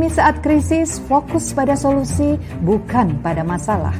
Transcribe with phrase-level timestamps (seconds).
[0.00, 3.92] Optimis saat krisis, fokus pada solusi, bukan pada masalah.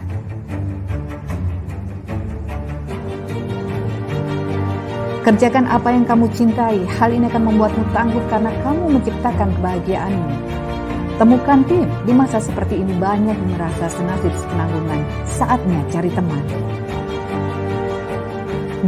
[5.29, 10.29] Kerjakan apa yang kamu cintai, hal ini akan membuatmu tangguh karena kamu menciptakan kebahagiaanmu.
[11.21, 16.45] Temukan tim, di masa seperti ini banyak yang merasa senasib penanggungan, saatnya cari teman.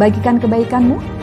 [0.01, 0.97] Bagikan kebaikanmu,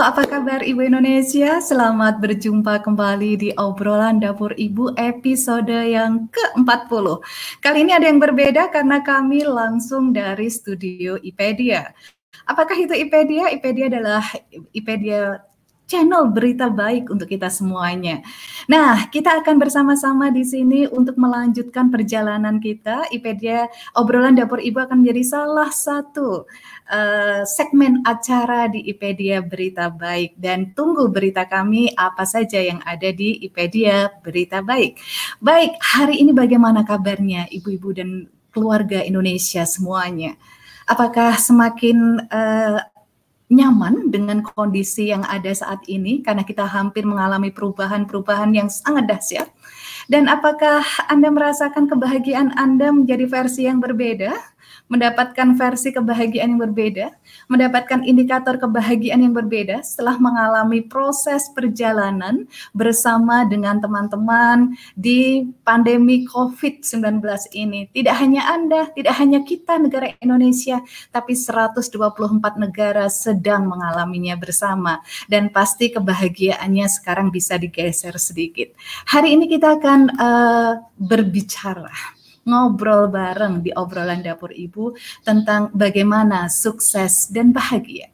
[0.00, 1.60] apa kabar Ibu Indonesia?
[1.60, 7.20] Selamat berjumpa kembali di obrolan dapur Ibu episode yang ke-40.
[7.60, 11.92] Kali ini ada yang berbeda karena kami langsung dari studio IPedia.
[12.48, 13.52] Apakah itu IPedia?
[13.52, 14.24] IPedia adalah
[14.72, 15.44] IPedia
[15.90, 18.22] channel berita baik untuk kita semuanya.
[18.70, 23.10] Nah, kita akan bersama-sama di sini untuk melanjutkan perjalanan kita.
[23.10, 23.66] IPedia
[23.98, 26.46] obrolan dapur ibu akan menjadi salah satu
[26.86, 33.10] uh, segmen acara di IPedia Berita Baik dan tunggu berita kami apa saja yang ada
[33.10, 35.02] di IPedia Berita Baik.
[35.42, 40.38] Baik, hari ini bagaimana kabarnya ibu-ibu dan keluarga Indonesia semuanya?
[40.90, 42.78] Apakah semakin uh,
[43.50, 49.50] nyaman dengan kondisi yang ada saat ini karena kita hampir mengalami perubahan-perubahan yang sangat dahsyat.
[50.06, 50.80] Dan apakah
[51.10, 54.32] Anda merasakan kebahagiaan Anda menjadi versi yang berbeda?
[54.90, 57.14] mendapatkan versi kebahagiaan yang berbeda,
[57.50, 67.18] mendapatkan indikator kebahagiaan yang berbeda setelah mengalami proses perjalanan bersama dengan teman-teman di pandemi COVID-19
[67.58, 67.90] ini.
[67.90, 70.78] Tidak hanya Anda, tidak hanya kita negara Indonesia,
[71.10, 71.90] tapi 124
[72.54, 78.70] negara sedang mengalaminya bersama dan pasti kebahagiaannya sekarang bisa digeser sedikit.
[79.10, 87.28] Hari ini kita akan uh, berbicara ngobrol bareng di obrolan dapur ibu tentang bagaimana sukses
[87.28, 88.08] dan bahagia.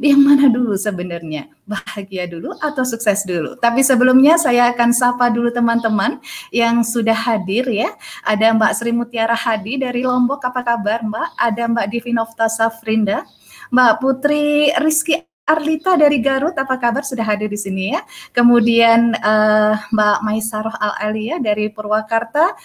[0.00, 1.52] Yang mana dulu sebenarnya?
[1.68, 3.52] Bahagia dulu atau sukses dulu?
[3.60, 6.16] Tapi sebelumnya saya akan sapa dulu teman-teman
[6.48, 7.92] yang sudah hadir ya.
[8.24, 11.28] Ada Mbak Sri Mutiara Hadi dari Lombok, apa kabar Mbak?
[11.36, 13.28] Ada Mbak Divinofta Safrinda,
[13.68, 17.04] Mbak Putri Rizky Arlita dari Garut, apa kabar?
[17.04, 18.00] Sudah hadir di sini ya.
[18.32, 22.56] Kemudian uh, Mbak Maisaroh Al Alia dari Purwakarta,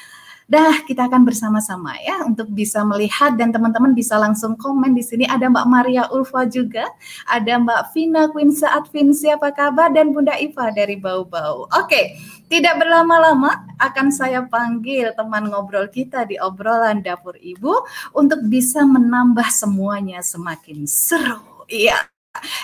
[0.45, 5.25] Dah, kita akan bersama-sama ya untuk bisa melihat dan teman-teman bisa langsung komen di sini.
[5.25, 6.85] Ada Mbak Maria Ulfa juga,
[7.25, 11.65] ada Mbak Vina Queen Saat Vinci apa kabar dan Bunda Iva dari Bau Bau.
[11.73, 12.13] Oke,
[12.45, 17.73] tidak berlama-lama akan saya panggil teman ngobrol kita di obrolan dapur Ibu
[18.13, 21.65] untuk bisa menambah semuanya semakin seru.
[21.65, 22.05] Iya.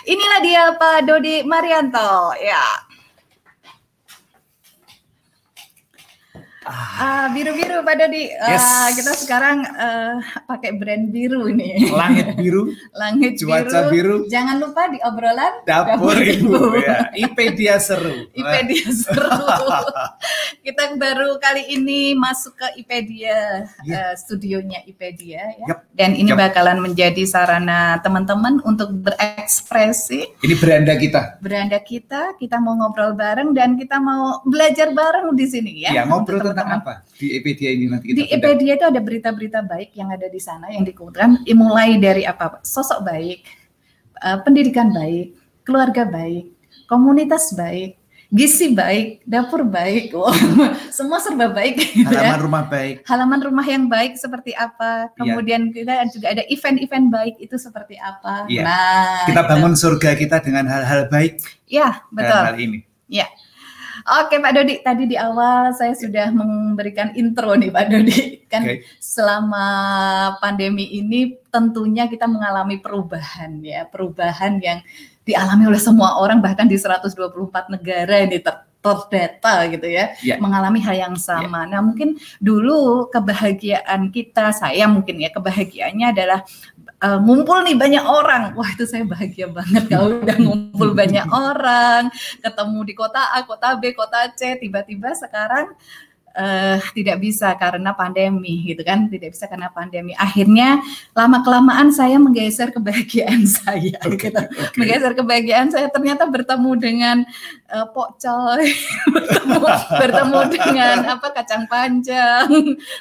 [0.05, 2.38] Inilah dia Pak Dodi Marianto.
[2.38, 2.90] Ya.
[6.61, 8.93] Ah, biru-biru pada di uh, yes.
[8.93, 11.89] kita sekarang uh, pakai brand biru nih.
[11.89, 12.69] Langit biru.
[13.01, 14.21] Langit cuaca biru.
[14.21, 14.29] biru.
[14.29, 16.53] Jangan lupa di obrolan dapur, dapur ibu.
[16.53, 16.61] ibu.
[16.85, 17.09] Ya.
[17.17, 18.29] IP dia seru.
[18.37, 19.41] IP dia seru.
[20.61, 23.89] kita baru kali ini masuk ke IPedia yeah.
[23.89, 23.97] Ya.
[23.97, 25.65] uh, studionya IPedia ya.
[25.65, 25.79] Yep.
[25.97, 26.45] Dan ini yep.
[26.45, 30.37] bakalan menjadi sarana teman-teman untuk berekspresi.
[30.45, 31.41] Ini beranda kita.
[31.41, 35.97] Beranda kita, kita mau ngobrol bareng dan kita mau belajar bareng di sini ya.
[35.97, 39.89] Ya, ngobrol tentang apa di Epedia ini nanti kita Di Epedia itu ada berita-berita baik
[39.97, 42.59] yang ada di sana yang dikumpulkan mulai dari apa?
[42.65, 43.45] Sosok baik,
[44.21, 46.51] uh, pendidikan baik, keluarga baik,
[46.89, 50.31] komunitas baik, gizi baik, dapur baik, wow.
[50.87, 51.75] semua serba baik.
[51.91, 52.31] Gitu ya.
[52.31, 52.45] Halaman ya.
[52.47, 52.95] rumah baik.
[53.03, 55.11] Halaman rumah yang baik seperti apa?
[55.11, 55.15] Iya.
[55.19, 55.73] Kemudian ya.
[55.75, 58.47] kita juga ada event-event baik itu seperti apa?
[58.47, 58.63] Ya.
[58.63, 61.43] Nah, kita bangun surga kita dengan hal-hal baik.
[61.67, 62.39] Ya, betul.
[62.39, 62.79] Hal, -hal ini.
[63.11, 63.27] Ya.
[64.01, 68.21] Oke Pak Dodi, tadi di awal saya sudah memberikan intro nih Pak Dodi.
[68.51, 68.81] Kan okay.
[68.98, 69.68] selama
[70.42, 74.80] pandemi ini tentunya kita mengalami perubahan ya, perubahan yang
[75.21, 77.13] dialami oleh semua orang bahkan di 124
[77.69, 80.41] negara ini ter terdata gitu ya, yeah.
[80.41, 81.69] mengalami hal yang sama.
[81.69, 81.77] Yeah.
[81.77, 86.41] Nah, mungkin dulu kebahagiaan kita, saya mungkin ya kebahagiaannya adalah
[87.01, 88.57] uh, ngumpul nih banyak orang.
[88.57, 92.09] Wah itu saya bahagia banget kalau udah ngumpul banyak orang,
[92.41, 94.57] ketemu di kota A, kota B, kota C.
[94.57, 95.77] Tiba-tiba sekarang
[96.35, 99.07] uh, tidak bisa karena pandemi gitu kan?
[99.07, 100.15] Tidak bisa karena pandemi.
[100.15, 100.79] Akhirnya
[101.15, 104.41] lama kelamaan saya menggeser kebahagiaan saya okay, gitu.
[104.41, 104.77] okay.
[104.79, 107.17] menggeser kebahagiaan saya ternyata bertemu dengan
[107.71, 108.65] uh, pokcoy
[109.15, 109.57] bertemu
[109.99, 112.47] bertemu dengan apa kacang panjang.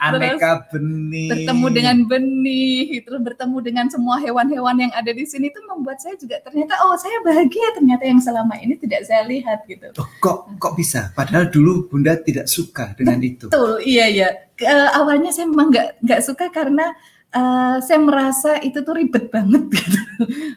[0.02, 1.30] Aneka benih.
[1.30, 6.16] bertemu dengan benih terus bertemu dengan semua hewan-hewan yang ada di sini itu membuat saya
[6.18, 9.88] juga ternyata oh saya bahagia ternyata yang selama ini tidak saya lihat gitu.
[10.00, 11.12] Oh, kok kok bisa?
[11.14, 13.46] Padahal dulu bunda tidak suka dengan itu.
[13.48, 14.28] Betul, iya iya.
[14.60, 16.92] Uh, awalnya saya memang nggak nggak suka karena
[17.32, 19.98] uh, saya merasa itu tuh ribet banget gitu.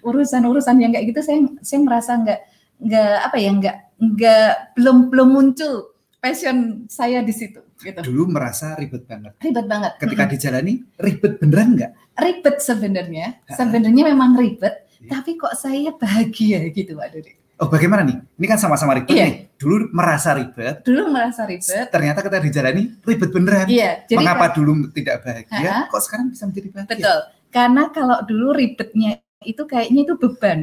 [0.04, 2.40] Urusan-urusan yang kayak gitu saya saya merasa nggak
[2.84, 5.94] nggak apa ya nggak nggak belum belum muncul
[6.24, 7.60] passion saya di situ.
[7.84, 8.00] Gitu.
[8.00, 9.36] Dulu merasa ribet banget.
[9.44, 9.92] Ribet banget.
[10.00, 11.92] Ketika dijalani ribet beneran nggak?
[12.16, 13.44] Ribet sebenarnya.
[13.52, 15.20] Sebenarnya memang ribet, ya.
[15.20, 17.43] tapi kok saya bahagia gitu Pak Dodi.
[17.64, 18.20] Oh bagaimana nih?
[18.20, 19.24] Ini kan sama-sama ribet iya.
[19.24, 19.56] nih.
[19.56, 20.84] Dulu merasa ribet.
[20.84, 21.88] Dulu merasa ribet.
[21.88, 23.72] Ternyata kita dijalani ribet beneran.
[23.72, 24.04] Iya.
[24.04, 25.72] Jadi Mengapa kan, dulu tidak bahagia?
[25.72, 25.88] Ha -ha.
[25.88, 26.92] Kok sekarang bisa menjadi bahagia?
[26.92, 27.20] Betul.
[27.56, 30.60] Karena kalau dulu ribetnya itu kayaknya itu beban.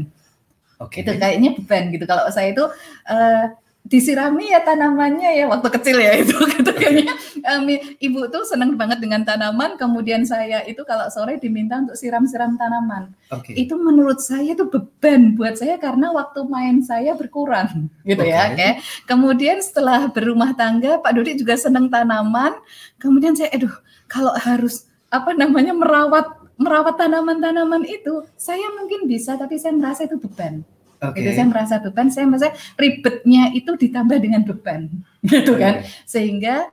[0.77, 1.01] Oke.
[1.01, 1.09] Okay.
[1.09, 2.05] Itu kayaknya beban gitu.
[2.05, 2.65] Kalau saya itu
[3.09, 3.45] uh,
[3.81, 7.17] disirami ya tanamannya ya waktu kecil ya itu gitu kayaknya
[7.49, 7.65] um,
[7.99, 13.11] ibu tuh seneng banget dengan tanaman kemudian saya itu kalau sore diminta untuk siram-siram tanaman
[13.33, 13.57] okay.
[13.57, 18.31] itu menurut saya itu beban buat saya karena waktu main saya berkurang gitu okay.
[18.31, 18.73] ya okay.
[19.09, 22.55] kemudian setelah berumah tangga Pak Dodi juga seneng tanaman
[23.01, 23.75] kemudian saya aduh
[24.07, 26.31] kalau harus apa namanya merawat
[26.61, 30.61] merawat tanaman-tanaman itu saya mungkin bisa tapi saya merasa itu beban
[31.01, 31.25] Okay.
[31.25, 34.93] Itu saya merasa beban, saya merasa ribetnya itu ditambah dengan beban,
[35.33, 35.81] gitu kan.
[36.05, 36.69] Sehingga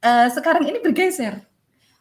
[0.00, 1.44] uh, sekarang ini bergeser,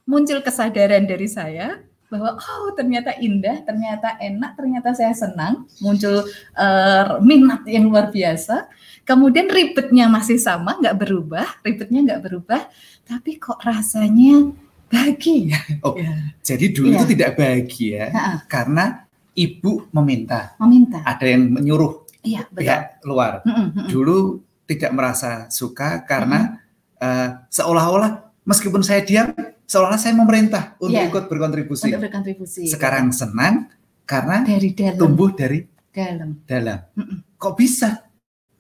[0.08, 6.24] muncul kesadaran dari saya bahwa oh ternyata indah, ternyata enak, ternyata saya senang, muncul
[6.56, 8.72] uh, minat yang luar biasa.
[9.04, 12.62] Kemudian ribetnya masih sama, nggak berubah, ribetnya nggak berubah,
[13.04, 14.56] tapi kok rasanya
[14.88, 15.60] bahagia.
[15.84, 16.32] Oh, ya.
[16.40, 17.04] jadi dulu ya.
[17.04, 18.34] itu tidak bahagia ha -ha.
[18.48, 19.05] karena
[19.36, 20.56] ibu meminta.
[20.64, 21.04] Meminta.
[21.04, 22.64] Ada yang menyuruh iya, betul.
[22.64, 23.44] pihak luar.
[23.44, 23.86] Mm -mm.
[23.92, 24.18] Dulu
[24.66, 27.06] tidak merasa suka karena mm -mm.
[27.06, 28.12] uh, seolah-olah
[28.48, 29.36] meskipun saya diam,
[29.68, 31.12] seolah-olah saya memerintah untuk yeah.
[31.12, 31.92] ikut berkontribusi.
[31.92, 32.72] Untuk berkontribusi.
[32.72, 33.70] Sekarang senang
[34.08, 34.98] karena dari dalam.
[34.98, 35.60] tumbuh dari
[35.92, 36.30] dalam.
[36.48, 36.80] Dalam.
[36.96, 37.18] Mm -mm.
[37.36, 37.90] Kok bisa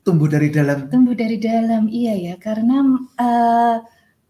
[0.05, 0.91] tumbuh dari dalam?
[0.91, 2.35] Tumbuh dari dalam, iya ya.
[2.37, 2.85] Karena
[3.17, 3.75] uh,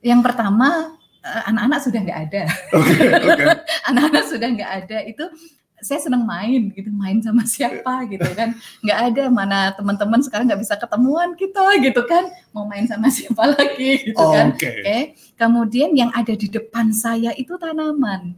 [0.05, 2.43] yang pertama eh, anak-anak sudah nggak ada.
[3.89, 4.31] Anak-anak okay, okay.
[4.31, 4.97] sudah nggak ada.
[5.03, 5.25] Itu
[5.85, 10.65] saya seneng main gitu main sama siapa gitu kan nggak ada mana teman-teman sekarang nggak
[10.65, 14.81] bisa ketemuan kita gitu kan mau main sama siapa lagi gitu oh, kan oke okay.
[14.81, 15.01] okay.
[15.37, 18.33] kemudian yang ada di depan saya itu tanaman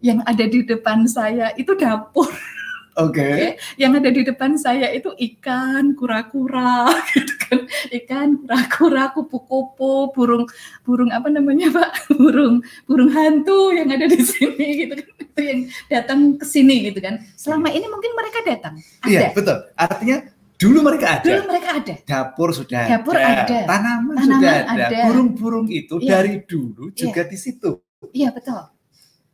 [0.00, 2.32] yang ada di depan saya itu dapur
[2.98, 3.22] Oke.
[3.22, 3.30] Okay.
[3.30, 3.48] Okay.
[3.78, 7.58] Yang ada di depan saya itu ikan, kura-kura, gitu kan.
[7.94, 10.44] Ikan, kura-kura, kupu-kupu, burung,
[10.82, 11.90] burung apa namanya pak?
[12.20, 15.08] Burung, burung hantu yang ada di sini, gitu kan.
[15.22, 17.22] Itu yang datang ke sini, gitu kan.
[17.38, 18.74] Selama ini mungkin mereka datang.
[19.06, 19.10] Ada.
[19.10, 19.56] Iya betul.
[19.78, 20.16] Artinya
[20.60, 21.26] dulu mereka ada.
[21.30, 21.94] Dulu mereka ada.
[22.04, 23.46] Dapur sudah Dapur ada.
[23.46, 23.58] ada.
[23.64, 24.98] Tanaman, Tanaman sudah ada.
[25.08, 26.20] Burung-burung itu iya.
[26.20, 27.30] dari dulu juga iya.
[27.30, 27.70] di situ.
[28.10, 28.79] Iya betul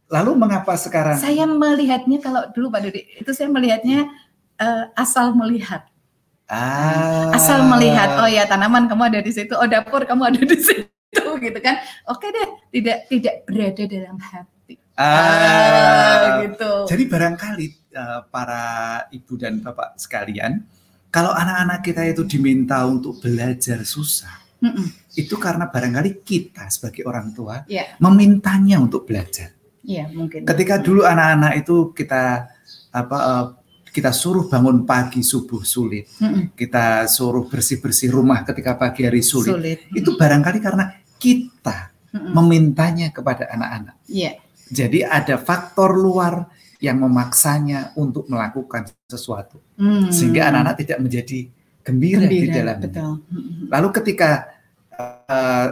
[0.06, 1.18] Lalu mengapa sekarang?
[1.18, 4.06] Saya melihatnya kalau dulu Pak Dodi itu saya melihatnya
[4.62, 5.82] uh, asal melihat.
[6.46, 7.34] Ah.
[7.34, 11.22] Asal melihat, oh ya tanaman kamu ada di situ, oh dapur kamu ada di situ,
[11.46, 11.82] gitu kan?
[12.06, 14.78] Oke deh, tidak tidak berada dalam hati.
[14.94, 16.86] Ah, ah gitu.
[16.86, 17.66] Jadi barangkali
[17.98, 18.62] uh, para
[19.10, 20.62] ibu dan bapak sekalian,
[21.10, 24.86] kalau anak-anak kita itu diminta untuk belajar susah, mm -mm.
[25.18, 27.98] itu karena barangkali kita sebagai orang tua yeah.
[27.98, 29.55] memintanya untuk belajar.
[29.86, 30.42] Iya, mungkin.
[30.42, 32.50] Ketika dulu anak-anak itu kita
[32.90, 33.46] apa uh,
[33.94, 36.04] kita suruh bangun pagi subuh sulit.
[36.20, 36.42] Mm -mm.
[36.52, 39.56] Kita suruh bersih-bersih rumah ketika pagi hari sulit.
[39.56, 39.78] sulit.
[39.94, 42.32] Itu barangkali karena kita mm -mm.
[42.36, 43.96] memintanya kepada anak-anak.
[44.04, 44.36] Iya.
[44.68, 46.50] Jadi ada faktor luar
[46.82, 49.62] yang memaksanya untuk melakukan sesuatu.
[49.80, 50.12] Mm.
[50.12, 51.38] Sehingga anak-anak tidak menjadi
[51.80, 52.76] gembira, gembira di dalam.
[52.82, 53.12] Betul.
[53.72, 54.30] Lalu ketika
[54.92, 55.68] uh,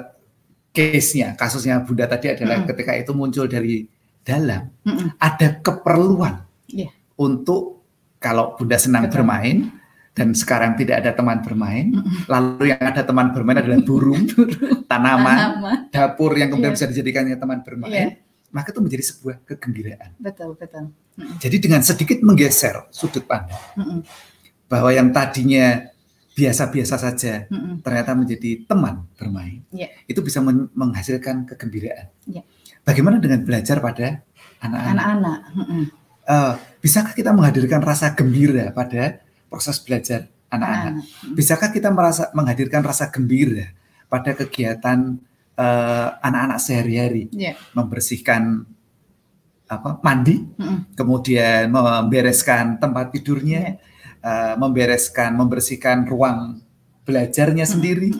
[0.73, 2.66] case-nya, kasusnya Bunda tadi adalah mm.
[2.73, 3.85] ketika itu muncul dari
[4.24, 6.34] dalam mm ada keperluan
[6.72, 6.90] yeah.
[7.20, 7.84] untuk
[8.16, 9.20] kalau bunda senang Betul.
[9.20, 9.56] bermain
[10.16, 14.24] dan sekarang tidak ada teman bermain, mm lalu yang ada teman bermain adalah burung,
[14.90, 16.80] tanaman, tanaman, dapur yang kemudian yeah.
[16.80, 18.10] bisa dijadikannya teman bermain, yeah.
[18.48, 20.16] maka itu menjadi sebuah kegembiraan.
[20.16, 20.88] Betul, betul.
[21.20, 24.00] mm Jadi dengan sedikit menggeser sudut pandang mm
[24.64, 25.92] bahwa yang tadinya
[26.34, 29.92] biasa-biasa saja mm ternyata menjadi teman bermain, yeah.
[30.08, 30.40] itu bisa
[30.72, 32.08] menghasilkan kegembiraan.
[32.24, 32.46] Yeah.
[32.84, 34.20] Bagaimana dengan belajar pada
[34.60, 34.92] anak-anak?
[34.92, 35.38] Anak-anak.
[36.24, 36.52] Uh,
[36.84, 41.04] bisakah kita menghadirkan rasa gembira pada proses belajar anak-anak?
[41.32, 43.72] Bisakah kita merasa menghadirkan rasa gembira
[44.12, 45.16] pada kegiatan
[45.56, 47.56] uh, anak-anak sehari-hari, yeah.
[47.72, 48.68] membersihkan
[49.64, 50.78] apa mandi, mm -hmm.
[50.92, 54.52] kemudian membereskan tempat tidurnya, yeah.
[54.52, 56.60] uh, membereskan, membersihkan ruang
[57.08, 57.74] belajarnya mm -hmm.
[57.80, 58.10] sendiri.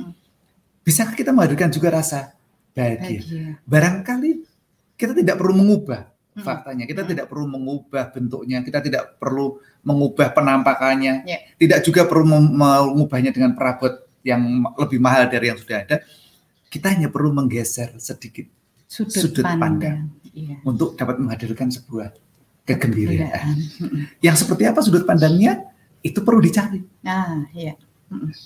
[0.85, 2.33] Bisakah kita menghadirkan juga rasa
[2.73, 3.21] bahagia?
[3.21, 3.49] bahagia.
[3.69, 4.54] Barangkali
[4.95, 7.13] kita tidak perlu mengubah faktanya, kita mm -hmm.
[7.15, 11.41] tidak perlu mengubah bentuknya, kita tidak perlu mengubah penampakannya, yeah.
[11.55, 14.43] tidak juga perlu mengubahnya dengan perabot yang
[14.75, 15.97] lebih mahal dari yang sudah ada.
[16.67, 18.51] Kita hanya perlu menggeser sedikit
[18.91, 19.99] sudut, sudut pandang, pandang
[20.35, 20.59] iya.
[20.67, 22.11] untuk dapat menghadirkan sebuah
[22.67, 23.55] kegembiraan.
[24.19, 25.71] Yang seperti apa sudut pandangnya
[26.03, 26.83] itu perlu dicari.
[27.07, 27.79] Ah, iya.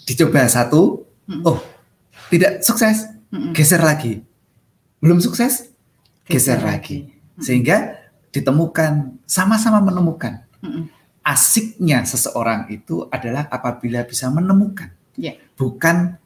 [0.05, 1.09] Dicoba satu,
[1.45, 1.59] oh
[2.29, 3.09] tidak sukses,
[3.57, 4.21] geser lagi.
[5.01, 5.73] Belum sukses,
[6.29, 7.13] geser, lagi.
[7.41, 7.97] Sehingga
[8.29, 10.45] ditemukan sama-sama menemukan.
[11.29, 15.37] Asiknya seseorang itu adalah apabila bisa menemukan, yeah.
[15.61, 16.17] bukan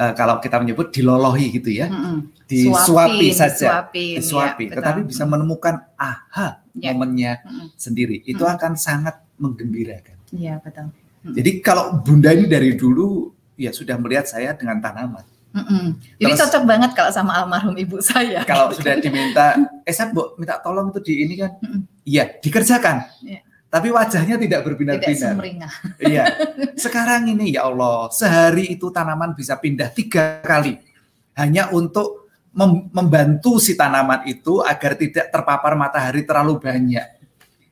[0.00, 2.48] uh, kalau kita menyebut dilolohi gitu ya, mm-hmm.
[2.48, 4.64] disuapi saja, disuapi, disuapi.
[4.72, 6.96] Ya, tetapi bisa menemukan aha ya.
[6.96, 7.68] momennya mm-hmm.
[7.76, 8.56] sendiri, itu mm-hmm.
[8.56, 10.16] akan sangat menggembirakan.
[10.32, 10.88] Iya betul.
[10.88, 11.34] Mm-hmm.
[11.36, 13.28] Jadi kalau bunda ini dari dulu
[13.60, 15.35] ya sudah melihat saya dengan tanaman.
[15.56, 15.96] Mm-mm.
[16.20, 18.44] Ini Terus, cocok banget kalau sama almarhum ibu saya.
[18.44, 19.56] Kalau sudah diminta,
[19.88, 21.56] eh saya bu, minta tolong itu di ini kan,
[22.04, 23.08] iya dikerjakan.
[23.24, 25.36] Yeah tapi wajahnya tidak berbinar-binar.
[26.00, 26.24] Iya.
[26.84, 30.80] Sekarang ini ya Allah, sehari itu tanaman bisa pindah tiga kali
[31.36, 37.04] hanya untuk mem membantu si tanaman itu agar tidak terpapar matahari terlalu banyak.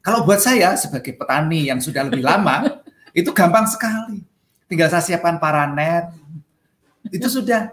[0.05, 2.85] Kalau buat saya sebagai petani yang sudah lebih lama,
[3.17, 4.21] itu gampang sekali.
[4.69, 6.13] Tinggal saya siapkan paranet,
[7.11, 7.73] itu sudah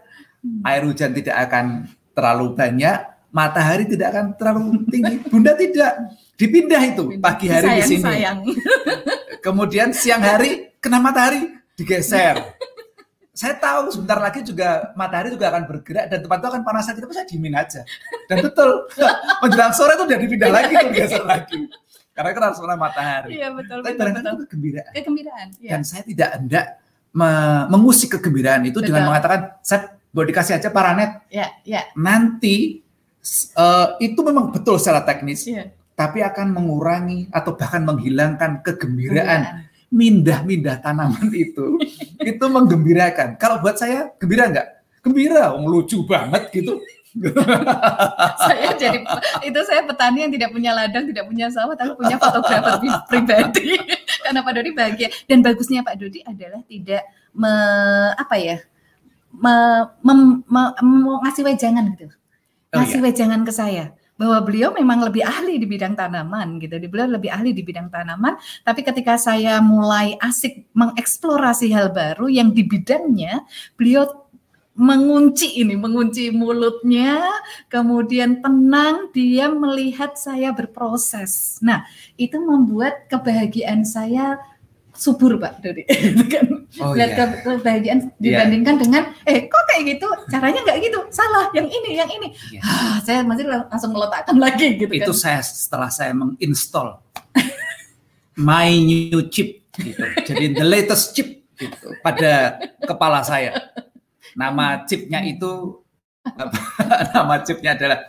[0.65, 2.97] air hujan tidak akan terlalu banyak,
[3.31, 4.61] matahari tidak akan terlalu
[4.91, 5.15] tinggi.
[5.27, 5.91] Bunda tidak
[6.35, 8.03] dipindah itu pagi hari sayang, di sini.
[8.03, 8.37] Sayang.
[9.45, 12.37] Kemudian siang hari kena matahari digeser.
[13.31, 16.99] saya tahu sebentar lagi juga matahari juga akan bergerak dan tempat itu akan panas lagi,
[16.99, 17.81] tapi saya dimin aja.
[18.27, 18.69] Dan betul,
[19.41, 21.59] menjelang sore itu udah dipindah lagi, digeser lagi.
[22.11, 23.39] Karena kan harus matahari.
[23.39, 23.79] Iya betul.
[23.81, 24.91] Tapi barangkali itu kegembiraan.
[24.93, 25.47] Kegembiraan.
[25.63, 25.69] Ya.
[25.73, 26.65] Dan saya tidak hendak
[27.67, 28.91] mengusik kegembiraan itu betul.
[28.91, 31.23] dengan mengatakan saya boleh dikasih aja paranet.
[31.27, 31.87] Ya, ya.
[31.95, 32.83] Nanti
[33.55, 35.47] uh, itu memang betul secara teknis.
[35.47, 41.77] Ya tapi akan mengurangi atau bahkan menghilangkan kegembiraan mindah-mindah tanaman itu
[42.23, 44.67] itu menggembirakan kalau buat saya gembira nggak
[45.05, 46.81] gembira oh, lucu banget gitu
[48.47, 49.03] saya jadi
[49.43, 53.75] itu saya petani yang tidak punya ladang tidak punya sawah tapi punya fotografer pribadi
[54.21, 57.51] karena Pak Dodi bahagia dan bagusnya Pak Dodi adalah tidak me,
[58.15, 58.57] apa ya
[59.33, 59.53] me,
[60.05, 62.07] mem, me, me, ngasih wejangan gitu
[62.71, 63.07] ngasih oh, iya.
[63.11, 63.85] wejangan ke saya
[64.21, 66.77] bahwa beliau memang lebih ahli di bidang tanaman gitu.
[66.85, 72.53] Beliau lebih ahli di bidang tanaman, tapi ketika saya mulai asik mengeksplorasi hal baru yang
[72.53, 73.41] di bidangnya,
[73.73, 74.29] beliau
[74.71, 77.19] mengunci ini, mengunci mulutnya,
[77.67, 81.59] kemudian tenang dia melihat saya berproses.
[81.59, 81.83] Nah,
[82.15, 84.39] itu membuat kebahagiaan saya
[84.95, 85.83] subur Pak Dodi.
[86.33, 87.25] kan oh, lihat iya.
[87.43, 88.15] kebahagiaan iya.
[88.19, 88.83] dibandingkan yeah.
[88.83, 92.63] dengan eh kok kayak gitu caranya nggak gitu salah yang ini yang ini yeah.
[92.63, 95.19] ah, saya masih langsung meletakkan lagi gitu itu kan.
[95.19, 97.03] saya setelah saya menginstall
[98.39, 103.57] my new chip gitu jadi the latest chip gitu pada kepala saya
[104.37, 105.81] nama chipnya itu
[107.15, 107.99] nama chipnya adalah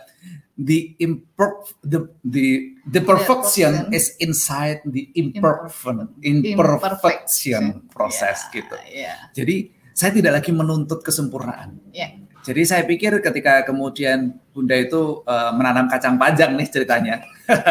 [0.53, 8.75] the imperf the the the perfection yeah, is inside the imperfect imperfection proses yeah, gitu.
[8.85, 9.17] Yeah.
[9.33, 9.55] Jadi
[9.93, 11.81] saya tidak lagi menuntut kesempurnaan.
[11.93, 12.21] Yeah.
[12.43, 17.23] Jadi saya pikir ketika kemudian Bunda itu uh, menanam kacang panjang nih ceritanya.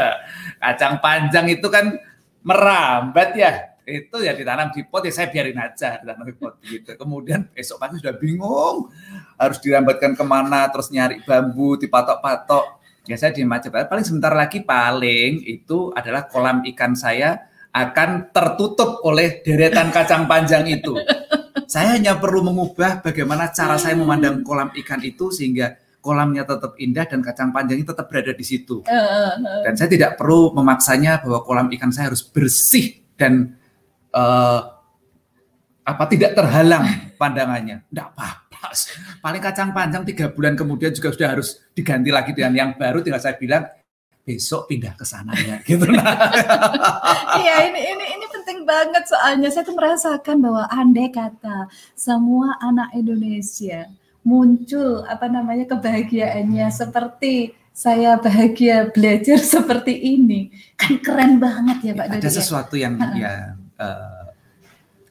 [0.64, 1.92] kacang panjang itu kan
[2.40, 3.71] merambat ya.
[3.92, 6.96] Itu ya ditanam di pot ya saya biarin aja ditanam di pot gitu.
[6.96, 8.88] Kemudian esok pagi sudah bingung
[9.36, 12.80] harus dirambatkan ke mana, terus nyari bambu, dipatok-patok.
[13.04, 13.68] Ya saya di aja.
[13.68, 20.64] Paling sebentar lagi paling itu adalah kolam ikan saya akan tertutup oleh deretan kacang panjang
[20.68, 20.96] itu.
[21.66, 25.72] Saya hanya perlu mengubah bagaimana cara saya memandang kolam ikan itu sehingga
[26.02, 28.84] kolamnya tetap indah dan kacang panjangnya tetap berada di situ.
[29.64, 33.56] Dan saya tidak perlu memaksanya bahwa kolam ikan saya harus bersih dan
[34.14, 34.60] uh,
[35.82, 37.82] apa tidak terhalang pandangannya.
[37.88, 38.42] Tidak apa
[39.18, 43.22] paling kacang panjang tiga bulan kemudian juga sudah harus diganti lagi dengan yang baru tinggal
[43.22, 43.66] saya bilang
[44.22, 46.30] besok pindah ke sana ya gitu nah.
[47.42, 51.66] iya ini ini ini penting banget soalnya saya tuh merasakan bahwa andai kata
[51.98, 53.90] semua anak Indonesia
[54.22, 62.06] muncul apa namanya kebahagiaannya seperti saya bahagia belajar seperti ini kan keren banget ya Pak
[62.06, 62.30] Ada Dodi, ya?
[62.30, 64.22] sesuatu yang ya uh,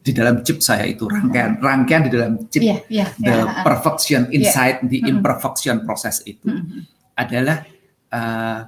[0.02, 3.62] di dalam chip saya itu rangkaian rangkaian di dalam chip yeah, yeah, the yeah.
[3.62, 4.34] perfection iya.
[4.42, 4.90] inside yeah.
[4.90, 6.82] the imperfection process itu mm -hmm.
[7.14, 7.62] adalah
[8.10, 8.66] uh,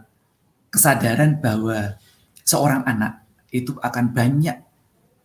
[0.70, 1.98] kesadaran bahwa
[2.46, 4.62] seorang anak itu akan banyak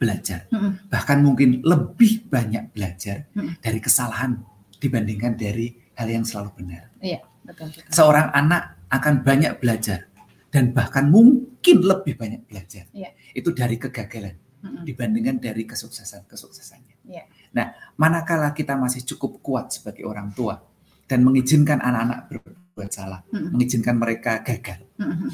[0.01, 0.73] belajar mm -hmm.
[0.89, 3.53] bahkan mungkin lebih banyak belajar mm -hmm.
[3.61, 4.41] dari kesalahan
[4.81, 6.87] dibandingkan dari hal yang selalu benar.
[7.03, 7.91] Iya, betul, betul.
[7.91, 10.07] Seorang anak akan banyak belajar
[10.55, 12.87] dan bahkan mungkin lebih banyak belajar.
[12.95, 13.11] Yeah.
[13.35, 14.85] Itu dari kegagalan mm-hmm.
[14.85, 16.97] dibandingkan dari kesuksesan kesuksesannya.
[17.07, 17.27] Yeah.
[17.55, 20.61] Nah, manakala kita masih cukup kuat sebagai orang tua
[21.09, 23.51] dan mengizinkan anak-anak berbuat salah, mm-hmm.
[23.55, 24.85] mengizinkan mereka gagal.
[25.01, 25.31] Mm-hmm.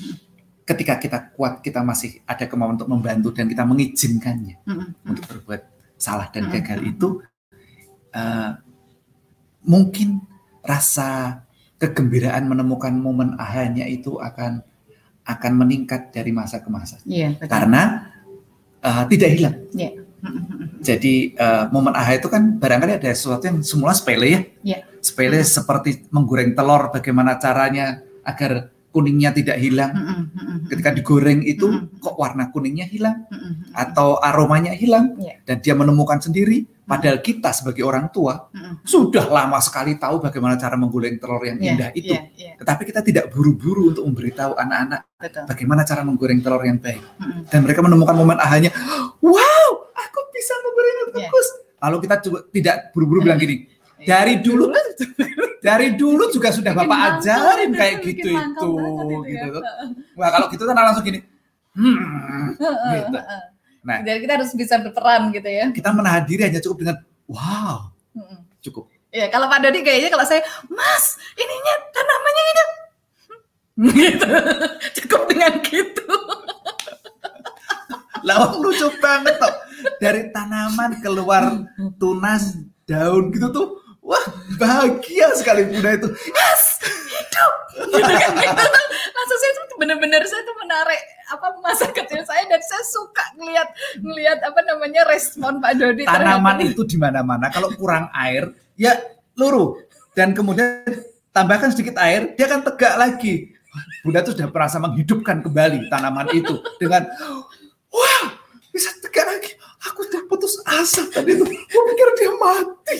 [0.65, 5.11] Ketika kita kuat, kita masih ada kemauan untuk membantu dan kita mengizinkannya mm-hmm.
[5.11, 5.63] untuk berbuat
[5.99, 6.93] salah dan gagal mm-hmm.
[6.95, 7.09] itu
[8.15, 8.51] uh,
[9.65, 10.25] mungkin
[10.65, 11.43] rasa
[11.77, 14.65] kegembiraan menemukan momen ahanya itu akan
[15.25, 17.01] akan meningkat dari masa ke masa.
[17.09, 18.14] Yeah, Karena
[18.85, 19.57] uh, tidak hilang.
[19.73, 20.05] Yeah.
[20.85, 24.41] Jadi uh, momen aha itu kan barangkali ada sesuatu yang semula sepele ya.
[24.61, 24.81] Yeah.
[25.01, 25.55] Sepele mm -hmm.
[25.57, 29.93] seperti menggoreng telur bagaimana caranya agar kuningnya tidak hilang.
[29.97, 30.57] Mm -hmm.
[30.69, 32.01] Ketika digoreng itu mm -hmm.
[32.05, 33.55] kok warna kuningnya hilang mm -hmm.
[33.73, 35.41] atau aromanya hilang yeah.
[35.49, 38.85] dan dia menemukan sendiri Padahal kita sebagai orang tua mm-hmm.
[38.85, 42.13] sudah lama sekali tahu bagaimana cara menggulung telur yang yeah, indah itu.
[42.13, 42.55] Yeah, yeah.
[42.61, 45.01] Tetapi kita tidak buru-buru untuk memberitahu anak-anak
[45.49, 47.01] bagaimana cara menggoreng telur yang baik.
[47.01, 47.43] Mm-hmm.
[47.49, 48.69] Dan mereka menemukan momen ahanya,
[49.25, 51.17] wow, aku bisa menggoreng yang iya.
[51.25, 51.47] bagus.
[51.49, 51.83] Yeah.
[51.89, 53.57] Lalu kita coba tidak buru-buru bilang gini,
[54.01, 54.05] iya.
[54.05, 54.65] dari dulu
[55.67, 58.73] dari dulu juga sudah bapak ajarin kayak gitu itu,
[59.25, 59.59] gitu.
[60.21, 61.25] Wah kalau gitu kan langsung gini,
[61.73, 63.19] hmm, gitu.
[63.85, 65.69] Nah, jadi kita harus bisa berperan gitu ya.
[65.69, 66.97] Kita menahan diri hanya cukup dengan
[67.29, 67.93] wow,
[68.65, 68.89] cukup.
[69.15, 72.65] Iya, kalau Pak Dodi kayaknya kalau saya, Mas, ininya tanamannya ini,
[73.95, 74.27] gitu,
[74.99, 76.17] cukup dengan gitu.
[78.27, 79.55] Lawang lucu banget toh.
[80.01, 81.63] Dari tanaman keluar
[82.01, 83.84] tunas daun gitu tuh.
[84.05, 84.25] Wah,
[84.61, 86.09] bahagia sekali Bunda itu.
[86.29, 86.63] Yes,
[87.09, 87.53] hidup.
[87.89, 88.65] Gitu kan, gitu.
[89.17, 93.69] Langsung saya tuh bener-bener saya tuh menarik apa masa kecil saya dan saya suka ngelihat
[93.97, 98.95] ngelihat apa namanya respon Pak Dodi tanaman itu di mana-mana kalau kurang air ya
[99.35, 99.81] luruh
[100.13, 100.85] dan kemudian
[101.35, 103.51] tambahkan sedikit air dia akan tegak lagi
[104.07, 107.09] Bunda tuh sudah merasa menghidupkan kembali tanaman itu dengan
[107.91, 108.23] wah
[108.71, 109.51] bisa tegak lagi
[109.91, 112.97] aku sudah putus asa tadi itu aku pikir dia mati.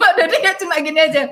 [0.00, 1.24] Pak Dodi ya cuma gini aja.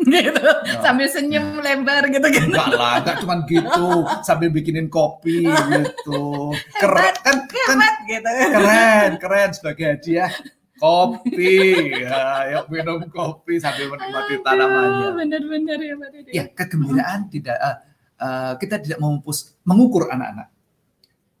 [0.00, 0.32] Gitu.
[0.32, 0.80] No.
[0.80, 2.48] sambil senyum lebar gitu kan.
[2.48, 3.88] Enggak lah enggak cuma gitu.
[4.24, 6.56] Sambil bikinin kopi gitu.
[6.80, 8.30] Keren kan, kan gitu.
[8.56, 10.32] keren keren sebagai hadiah
[10.80, 11.52] kopi
[12.00, 15.08] ya yuk minum kopi sambil menikmati tanamannya.
[15.12, 17.76] benar-benar ya Pak Dede ya kegembiraan tidak uh,
[18.16, 20.48] uh, kita tidak memupus mengukur anak-anak.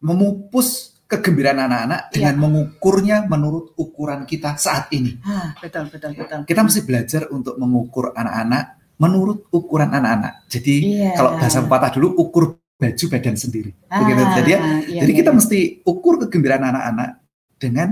[0.04, 2.12] Memupus kegembiraan anak-anak ya.
[2.14, 5.18] dengan mengukurnya menurut ukuran kita saat ini.
[5.26, 6.46] Ah, betul, betul, betul.
[6.46, 10.46] Kita mesti belajar untuk mengukur anak-anak menurut ukuran anak-anak.
[10.46, 11.18] Jadi ya.
[11.18, 12.44] kalau bahasa pepatah dulu ukur
[12.78, 13.74] baju badan sendiri.
[13.90, 14.22] Ah, Begitu.
[14.22, 15.36] Jadi ya, iya, jadi iya, kita iya.
[15.36, 17.10] mesti ukur kegembiraan anak-anak
[17.58, 17.88] dengan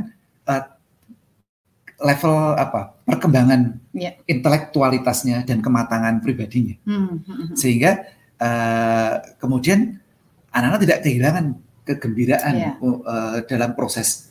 [0.46, 0.64] uh,
[1.98, 4.14] level apa perkembangan ya.
[4.30, 6.78] intelektualitasnya dan kematangan pribadinya.
[6.86, 7.56] Hmm, hmm, hmm.
[7.58, 8.06] Sehingga
[8.38, 9.98] uh, kemudian
[10.54, 11.46] anak-anak tidak kehilangan
[11.88, 12.74] kegembiraan yeah.
[12.76, 12.92] Iya.
[13.08, 14.28] uh, dalam proses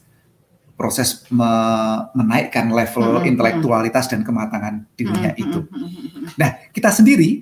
[0.77, 1.49] proses me
[2.13, 3.31] menaikkan level mm -hmm.
[3.33, 5.43] intelektualitas dan kematangan dirinya mm -hmm.
[5.43, 5.59] itu.
[6.37, 7.41] Nah, kita sendiri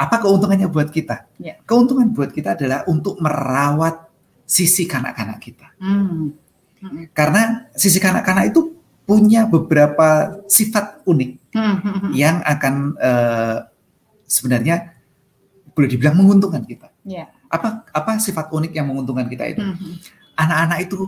[0.00, 1.28] apa keuntungannya buat kita?
[1.36, 1.60] Yeah.
[1.68, 4.08] Keuntungan buat kita adalah untuk merawat
[4.48, 5.76] sisi kanak-kanak kita.
[5.76, 6.32] Mm
[6.80, 7.12] -hmm.
[7.12, 8.72] Karena sisi kanak-kanak itu
[9.04, 12.10] punya beberapa sifat unik mm -hmm.
[12.16, 13.56] yang akan uh,
[14.24, 14.96] sebenarnya
[15.76, 16.88] boleh dibilang menguntungkan kita.
[17.04, 19.60] Yeah apa apa sifat unik yang menguntungkan kita itu?
[19.60, 19.92] Mm-hmm.
[20.38, 20.94] Anak-anak mm -hmm.
[20.94, 20.98] itu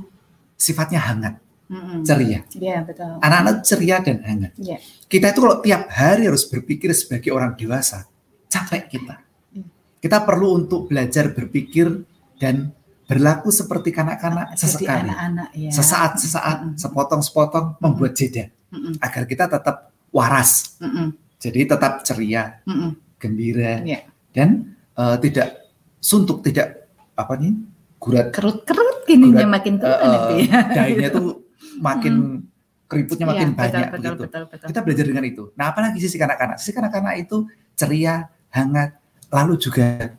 [0.58, 1.34] sifatnya hangat,
[1.70, 1.98] mm -hmm.
[2.02, 2.40] ceria.
[2.58, 3.22] Yeah, betul.
[3.22, 4.52] Anak-anak ceria dan hangat.
[4.58, 4.82] Yeah.
[5.06, 8.10] Kita itu kalau tiap hari harus berpikir sebagai orang dewasa,
[8.50, 9.22] capek kita.
[9.54, 9.66] Mm.
[10.02, 12.02] Kita perlu untuk belajar berpikir
[12.42, 12.74] dan
[13.06, 15.70] berlaku seperti kanak-kanak sesekali, anak-anak, ya.
[15.70, 16.78] sesaat sesaat, mm -hmm.
[16.82, 17.82] sepotong sepotong, mm -hmm.
[17.86, 18.94] membuat jeda mm -hmm.
[18.98, 19.76] agar kita tetap
[20.10, 20.74] waras.
[20.82, 21.06] Mm -hmm.
[21.38, 22.90] Jadi tetap ceria, mm -hmm.
[23.18, 24.02] gembira, yeah.
[24.34, 25.61] dan uh, tidak
[26.02, 27.54] suntuk tidak apa nih
[28.02, 30.34] gurat kerut-kerut ininya makin tua uh,
[30.74, 31.42] dainya tuh
[31.78, 32.90] makin hmm.
[32.90, 34.22] keriputnya makin ya, banyak betul, begitu.
[34.28, 35.42] Betul, betul, Kita belajar dengan itu.
[35.56, 36.60] Nah, apalagi sisi kanak-kanak.
[36.60, 39.00] Sisi kanak-kanak itu ceria, hangat,
[39.32, 40.12] lalu juga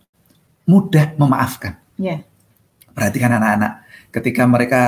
[0.66, 1.78] mudah memaafkan.
[2.02, 2.26] Yeah.
[2.98, 4.82] Perhatikan anak-anak ketika mereka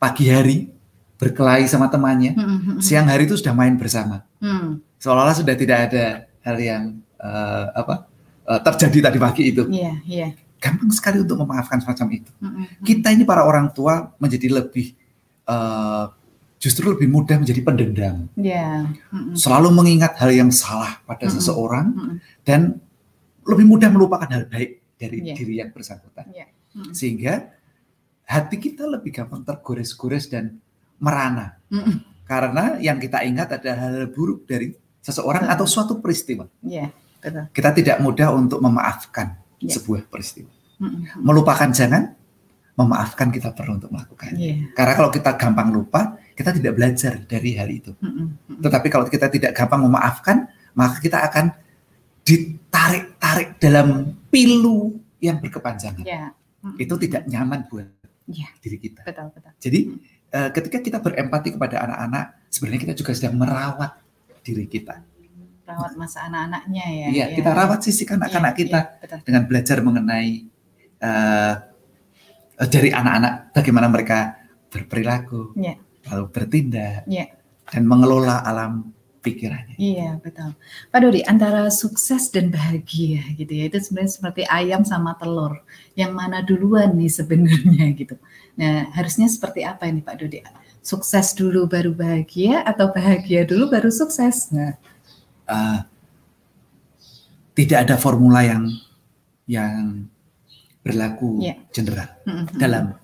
[0.00, 0.72] pagi hari
[1.18, 2.80] berkelahi sama temannya, hmm.
[2.80, 4.24] siang hari itu sudah main bersama.
[4.40, 4.80] Hmm.
[5.02, 6.82] Seolah-olah sudah tidak ada hal yang
[7.20, 8.08] uh, apa
[8.48, 9.68] uh, terjadi tadi pagi itu.
[9.68, 10.28] Iya, iya.
[10.58, 12.32] Gampang sekali untuk memaafkan semacam itu.
[12.40, 12.64] Mm -hmm.
[12.82, 14.96] Kita ini para orang tua menjadi lebih
[15.46, 16.10] uh,
[16.58, 18.26] justru lebih mudah menjadi pendendam.
[18.34, 18.90] Yeah.
[19.14, 19.38] Mm-mm.
[19.38, 21.36] Selalu mengingat hal yang salah pada Mm-mm.
[21.38, 22.16] seseorang Mm-mm.
[22.42, 22.82] dan
[23.46, 25.36] lebih mudah melupakan hal baik dari yeah.
[25.38, 26.26] diri yang bersangkutan.
[26.34, 26.50] Yeah.
[26.74, 26.92] Mm-mm.
[26.92, 27.54] Sehingga
[28.26, 30.58] hati kita lebih gampang tergores-gores dan
[30.98, 31.62] merana.
[31.70, 32.26] Mm-mm.
[32.26, 35.54] Karena yang kita ingat adalah hal buruk dari seseorang mm.
[35.54, 36.50] atau suatu peristiwa.
[36.66, 37.44] Yeah, betul.
[37.50, 39.74] Kita tidak mudah untuk memaafkan yeah.
[39.74, 40.50] sebuah peristiwa.
[40.78, 41.22] Mm-mm.
[41.22, 42.14] Melupakan jangan,
[42.78, 44.38] memaafkan kita perlu untuk melakukan.
[44.38, 44.70] Yeah.
[44.72, 47.92] Karena kalau kita gampang lupa, kita tidak belajar dari hal itu.
[47.98, 48.58] Mm-mm.
[48.62, 50.46] Tetapi kalau kita tidak gampang memaafkan,
[50.78, 51.50] maka kita akan
[52.22, 56.06] ditarik-tarik dalam pilu yang berkepanjangan.
[56.06, 56.30] Yeah.
[56.62, 56.78] Mm-mm.
[56.78, 57.90] Itu tidak nyaman buat
[58.30, 58.50] yeah.
[58.62, 59.02] diri kita.
[59.02, 59.52] Betul, betul.
[59.58, 59.80] Jadi
[60.30, 63.98] uh, ketika kita berempati kepada anak-anak, sebenarnya kita juga sedang merawat
[64.46, 65.02] diri kita.
[65.68, 67.08] Rawat masa anak-anaknya ya.
[67.12, 67.36] Iya, ya.
[67.36, 70.48] kita rawat sisi anak-anak ya, kita ya, dengan belajar mengenai
[71.04, 71.54] uh,
[72.72, 74.18] dari anak-anak bagaimana mereka
[74.72, 75.76] berperilaku, yeah.
[76.08, 77.28] lalu bertindak, yeah.
[77.68, 79.76] dan mengelola alam pikirannya.
[79.76, 80.56] Iya betul,
[80.88, 81.20] Pak Dodi.
[81.28, 85.60] Antara sukses dan bahagia gitu ya itu sebenarnya seperti ayam sama telur.
[85.92, 88.16] Yang mana duluan nih sebenarnya gitu.
[88.56, 90.40] Nah harusnya seperti apa ini Pak Dodi?
[90.80, 94.48] Sukses dulu baru bahagia atau bahagia dulu baru sukses?
[94.54, 94.78] Nah,
[95.48, 95.80] uh,
[97.58, 98.70] tidak ada formula yang
[99.48, 100.06] yang
[100.84, 101.58] berlaku yeah.
[101.74, 102.56] general mm-hmm.
[102.60, 102.94] dalam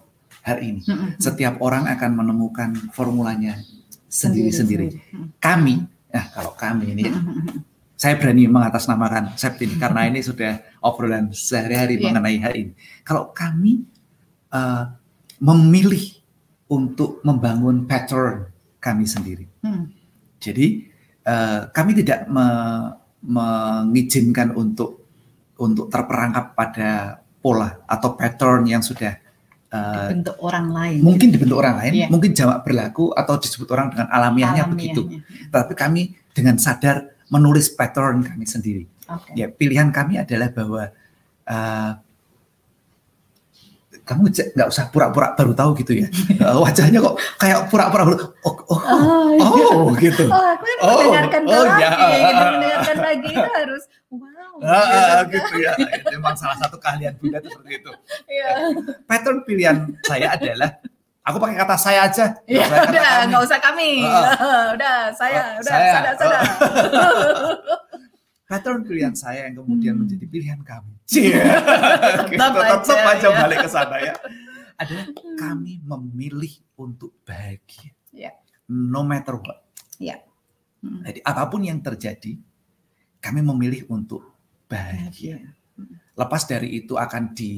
[0.45, 0.81] hal ini.
[0.85, 1.19] Mm-hmm.
[1.19, 3.59] Setiap orang akan menemukan formulanya
[4.07, 4.95] sendiri-sendiri.
[5.43, 7.67] Kami, nah kalau kami ini, mm-hmm.
[7.99, 12.05] saya berani mengatasnamakan Septin karena ini sudah obrolan sehari-hari yeah.
[12.07, 12.73] mengenai hal ini.
[13.03, 13.83] Kalau kami
[14.55, 14.95] uh,
[15.43, 16.15] memilih
[16.71, 18.49] untuk membangun pattern
[18.81, 19.85] kami sendiri, mm.
[20.41, 20.94] jadi
[21.27, 22.47] uh, kami tidak me,
[23.25, 25.05] mengizinkan untuk
[25.57, 29.17] untuk terperangkap pada pola atau pattern yang sudah
[29.73, 31.01] uh, dibentuk orang lain.
[31.05, 32.11] Mungkin dibentuk orang lain, yeah.
[32.11, 34.73] mungkin jamak berlaku atau disebut orang dengan alamiahnya, alamiahnya.
[34.73, 35.03] begitu.
[35.53, 38.85] Tapi kami dengan sadar menulis pattern kami sendiri.
[39.05, 39.45] Okay.
[39.45, 40.89] Ya, pilihan kami adalah bahwa
[41.45, 41.93] uh,
[44.05, 46.09] kamu nggak usah pura-pura baru tahu gitu ya
[46.45, 49.67] uh, wajahnya kok kayak pura-pura baru oh oh, oh, iya.
[49.73, 51.91] oh gitu oh aku kan oh, mendengarkan oh, lagi ya.
[52.29, 55.41] gitu mendengarkan lagi itu harus wow ah, gitu.
[55.41, 57.91] gitu ya itu memang salah satu keahlian Bunda itu seperti itu
[58.29, 58.57] yeah.
[59.09, 60.71] pattern pilihan saya adalah
[61.25, 62.37] Aku pakai kata saya aja.
[62.45, 64.05] Ya, udah, nggak usah kami.
[64.05, 65.93] Uh, udah, saya, uh, udah, saya.
[65.97, 66.43] sadar, sadar.
[66.45, 67.53] Uh.
[68.53, 70.05] pattern pilihan saya yang kemudian hmm.
[70.05, 70.94] menjadi pilihan kami.
[71.13, 71.61] Yeah.
[72.33, 73.37] tetap, tetap aja, aja ya.
[73.45, 74.15] balik ke sana ya.
[74.81, 77.93] Adalah kami memilih untuk bahagia.
[78.11, 78.35] Yeah.
[78.73, 79.69] No matter what.
[80.01, 80.25] Yeah.
[80.81, 81.05] Hmm.
[81.05, 82.41] Jadi apa pun yang terjadi,
[83.21, 84.25] kami memilih untuk
[84.67, 85.37] bahagia.
[85.37, 85.37] bahagia.
[85.77, 85.95] Hmm.
[86.17, 87.53] Lepas dari itu akan di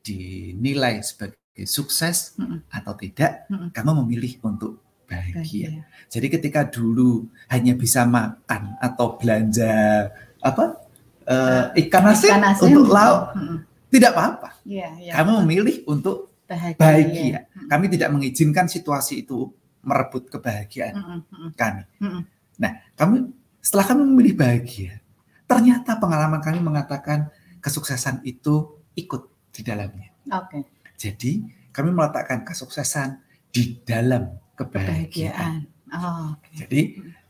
[0.00, 2.72] dinilai sebagai sukses hmm.
[2.72, 3.68] atau tidak, hmm.
[3.70, 5.36] kami memilih untuk bahagia.
[5.44, 5.70] bahagia.
[6.08, 10.08] Jadi ketika dulu hanya bisa makan atau belanja
[10.40, 10.89] apa
[11.30, 13.58] uh, ikan asin, ikan asin untuk lauk, hmm.
[13.94, 14.48] tidak apa-apa.
[14.66, 16.78] Ya, ya, Kami memilih untuk bahagia.
[16.78, 17.38] bahagia.
[17.54, 17.68] Hmm.
[17.70, 21.20] Kami tidak mengizinkan situasi itu merebut kebahagiaan hmm.
[21.30, 21.50] hmm.
[21.54, 21.82] kami.
[22.02, 22.22] Hmm.
[22.60, 25.00] Nah, kami setelah kami memilih bahagia,
[25.46, 27.30] ternyata pengalaman kami mengatakan
[27.62, 29.22] kesuksesan itu ikut
[29.54, 30.10] di dalamnya.
[30.34, 30.60] Oke.
[30.60, 30.62] Okay.
[31.00, 31.32] Jadi
[31.72, 35.64] kami meletakkan kesuksesan di dalam kebahagiaan.
[35.90, 36.54] Oh, okay.
[36.64, 36.80] Jadi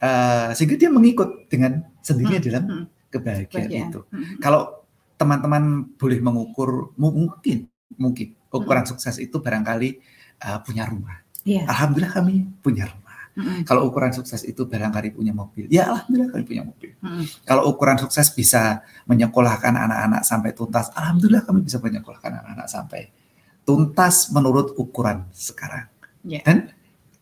[0.02, 2.48] uh, sehingga dia mengikut dengan sendirinya hmm.
[2.50, 2.84] dalam hmm.
[3.10, 4.00] Kebahagiaan, kebahagiaan itu.
[4.08, 4.38] Hmm.
[4.38, 4.80] Kalau
[5.20, 7.68] teman-teman boleh mengukur mungkin
[8.00, 8.90] mungkin ukuran hmm.
[8.96, 10.00] sukses itu barangkali
[10.40, 11.20] uh, punya rumah.
[11.44, 11.68] Yeah.
[11.68, 13.18] Alhamdulillah kami punya rumah.
[13.36, 13.62] Hmm.
[13.62, 16.90] Kalau ukuran sukses itu barangkali punya mobil, ya alhamdulillah kami punya mobil.
[16.98, 17.24] Hmm.
[17.46, 23.08] Kalau ukuran sukses bisa menyekolahkan anak-anak sampai tuntas, alhamdulillah kami bisa menyekolahkan anak-anak sampai
[23.62, 25.86] tuntas menurut ukuran sekarang.
[26.26, 26.42] Yeah.
[26.42, 26.74] Dan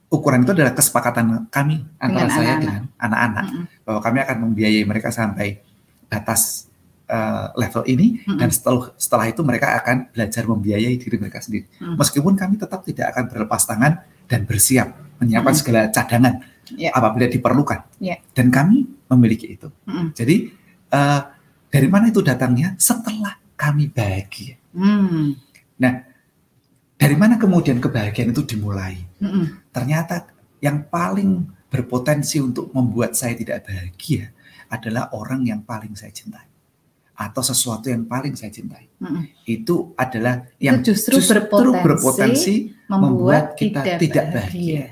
[0.09, 2.62] ukuran itu adalah kesepakatan kami antara dengan saya anak -anak.
[2.64, 3.85] dengan anak-anak mm -hmm.
[3.85, 5.48] bahwa kami akan membiayai mereka sampai
[6.08, 6.68] batas
[7.08, 8.38] uh, level ini mm -hmm.
[8.38, 11.66] dan setelah setelah itu mereka akan belajar membiayai diri mereka sendiri.
[11.66, 11.96] Mm -hmm.
[11.96, 13.92] Meskipun kami tetap tidak akan berlepas tangan
[14.28, 15.60] dan bersiap menyiapkan mm -hmm.
[15.60, 16.34] segala cadangan
[16.76, 16.92] yeah.
[16.94, 17.80] apabila diperlukan.
[17.98, 18.20] Yeah.
[18.36, 19.68] Dan kami memiliki itu.
[19.88, 20.08] Mm -hmm.
[20.14, 20.36] Jadi
[20.92, 21.20] uh,
[21.68, 22.76] dari mana itu datangnya?
[22.80, 24.56] Setelah kami bahagia.
[24.72, 25.34] Mm.
[25.78, 25.92] Nah,
[26.98, 28.96] dari mana kemudian kebahagiaan itu dimulai?
[29.20, 29.44] Mm -mm.
[29.74, 34.32] Ternyata yang paling berpotensi untuk membuat saya tidak bahagia
[34.68, 36.48] adalah orang yang paling saya cintai
[37.18, 38.87] atau sesuatu yang paling saya cintai.
[39.02, 39.22] Mm -mm.
[39.42, 42.54] Itu adalah yang itu justru, justru berpotensi, berpotensi
[42.87, 44.85] membuat, kita tidak, tidak bahagia.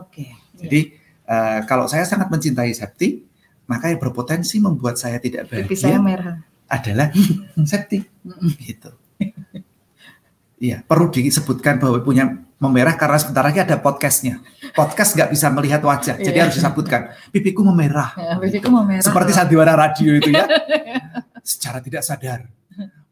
[0.00, 0.08] Oke.
[0.08, 0.30] Okay.
[0.64, 0.80] Jadi
[1.28, 3.20] uh, kalau saya sangat mencintai Septi,
[3.68, 6.40] maka yang berpotensi membuat saya tidak bahagia Pipi saya merah.
[6.72, 7.12] adalah
[7.70, 8.00] Septi.
[8.64, 8.90] gitu.
[10.56, 14.40] Iya, perlu disebutkan bahwa punya memerah karena sebentar lagi ada podcastnya.
[14.72, 16.42] Podcast nggak bisa melihat wajah, jadi iya.
[16.48, 17.12] harus disebutkan.
[17.30, 18.16] Pipiku memerah.
[18.16, 19.04] Ya, pipiku memerah.
[19.04, 20.48] Seperti sandiwara radio itu ya.
[21.44, 22.48] Secara tidak sadar,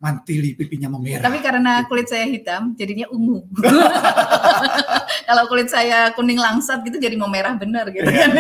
[0.01, 1.23] mantili pipinya memerah.
[1.23, 3.45] Tapi karena kulit saya hitam, jadinya ungu.
[5.29, 8.27] Kalau kulit saya kuning langsat gitu, jadi memerah benar gitu yeah.
[8.27, 8.31] kan.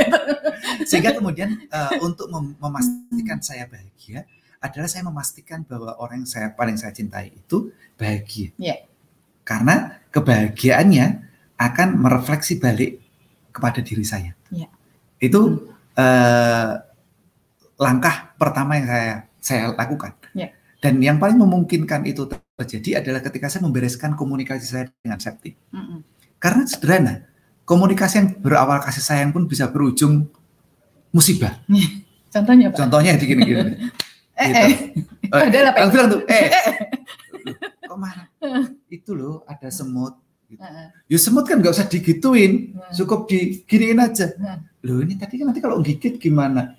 [0.88, 4.24] Sehingga kemudian uh, untuk mem memastikan saya bahagia,
[4.58, 7.70] adalah saya memastikan bahwa orang yang saya paling saya cintai itu
[8.00, 8.50] bahagia.
[8.56, 8.88] Yeah
[9.42, 11.06] karena kebahagiaannya
[11.56, 13.00] akan merefleksi balik
[13.50, 14.36] kepada diri saya.
[14.52, 14.68] Ya.
[15.18, 16.70] Itu uh,
[17.80, 20.12] langkah pertama yang saya saya lakukan.
[20.36, 20.52] Ya.
[20.82, 22.26] Dan yang paling memungkinkan itu
[22.58, 25.54] terjadi adalah ketika saya membereskan komunikasi saya dengan Septi.
[25.70, 25.98] Mm -mm.
[26.42, 27.14] Karena sederhana,
[27.62, 30.26] komunikasi yang berawal kasih sayang pun bisa berujung
[31.14, 31.62] musibah.
[32.32, 32.78] Contohnya Pak?
[32.82, 33.78] Contohnya gini-gini.
[34.42, 34.66] eh, gitu.
[35.30, 35.46] eh.
[35.46, 36.50] eh, eh, bilang tuh, eh,
[37.92, 38.28] kok marah?
[38.88, 40.16] Itu loh ada semut.
[40.48, 40.64] Gitu.
[41.08, 44.32] Ya semut kan nggak usah digituin, cukup diginiin aja.
[44.80, 46.72] Loh ini tadi kan nanti kalau gigit gimana?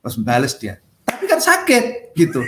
[0.00, 0.80] Terus bales dia.
[1.04, 2.40] Tapi kan sakit gitu.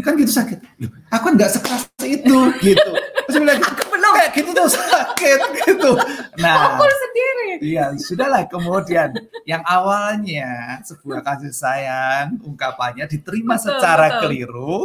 [0.00, 0.58] Kan gitu sakit.
[0.80, 2.90] Loh, aku kan nggak sekeras itu gitu.
[3.28, 5.92] Terus bilang, aku belum kayak gitu tuh sakit gitu.
[6.40, 7.50] Nah, aku sendiri.
[7.60, 9.12] Iya, sudahlah kemudian
[9.44, 14.20] yang awalnya sebuah kasih sayang ungkapannya diterima betul, secara betul.
[14.24, 14.76] keliru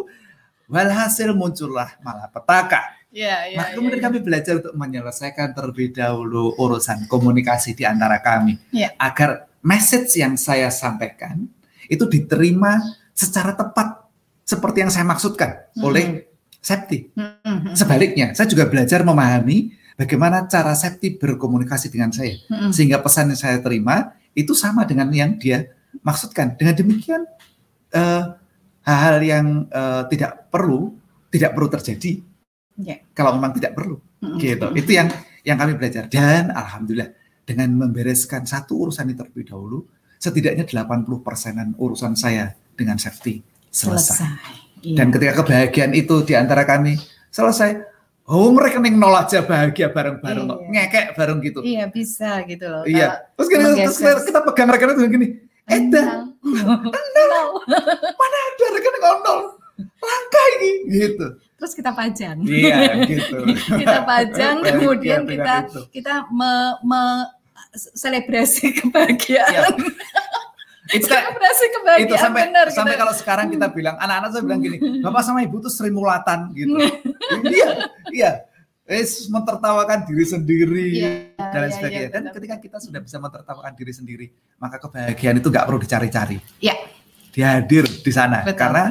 [0.65, 2.95] Walhasil muncullah malah petaka.
[3.15, 4.07] Ya, ya, nah, kemudian ya, ya.
[4.11, 8.91] kami belajar untuk menyelesaikan terlebih dahulu urusan komunikasi di antara kami, ya.
[8.99, 11.47] agar message yang saya sampaikan
[11.87, 12.75] itu diterima
[13.15, 14.03] secara tepat
[14.43, 15.87] seperti yang saya maksudkan hmm.
[15.87, 16.05] oleh
[16.59, 17.07] Septi.
[17.15, 17.71] Hmm.
[17.71, 22.75] Sebaliknya, saya juga belajar memahami bagaimana cara Septi berkomunikasi dengan saya, hmm.
[22.75, 25.71] sehingga pesan yang saya terima itu sama dengan yang dia
[26.03, 26.59] maksudkan.
[26.59, 27.23] Dengan demikian.
[27.95, 28.35] Uh,
[28.85, 30.93] hal-hal yang uh, tidak perlu
[31.33, 32.21] tidak perlu terjadi
[32.77, 33.01] yeah.
[33.17, 34.37] kalau memang tidak perlu mm-hmm.
[34.39, 35.07] gitu itu yang
[35.41, 37.11] yang kami belajar dan alhamdulillah
[37.45, 39.85] dengan membereskan satu urusan ini terlebih dahulu
[40.17, 44.55] setidaknya 80 persenan urusan saya dengan safety selesai, selesai.
[44.85, 44.95] Iya.
[45.01, 46.97] dan ketika kebahagiaan itu di antara kami
[47.33, 50.65] selesai Oh, rekening nol aja bahagia bareng-bareng iya.
[50.73, 51.61] ngekek bareng gitu.
[51.61, 52.81] Iya, bisa gitu loh.
[52.89, 53.21] Iya.
[53.37, 55.27] Terus, kita, terus kita pegang rekening itu gini,
[55.65, 57.49] Edan, nol.
[58.17, 59.39] Mana ada rekening nol?
[60.05, 61.27] Langka ini, gitu.
[61.57, 62.37] Terus kita pajang.
[62.45, 63.37] Iya, gitu.
[63.81, 65.81] kita pajang, kemudian kita itu.
[65.89, 67.01] kita me, me
[67.75, 69.51] selebrasi kebahagiaan.
[69.51, 69.65] Ya.
[70.93, 73.01] Itu selebrasi kebahagiaan itu sampai benar, sampai kita.
[73.01, 76.77] kalau sekarang kita bilang anak-anak saya bilang gini, bapak sama ibu tuh sering mulatan gitu.
[77.55, 77.69] iya,
[78.13, 78.31] iya
[78.85, 79.01] eh
[79.33, 82.01] mentertawakan diri sendiri yeah, dan yeah, sebagainya.
[82.05, 84.27] Yeah, dan ketika kita sudah bisa mentertawakan diri sendiri,
[84.61, 86.37] maka kebahagiaan itu nggak perlu dicari-cari.
[86.61, 86.77] Yeah.
[87.33, 88.61] Dia hadir di sana Betul.
[88.61, 88.85] karena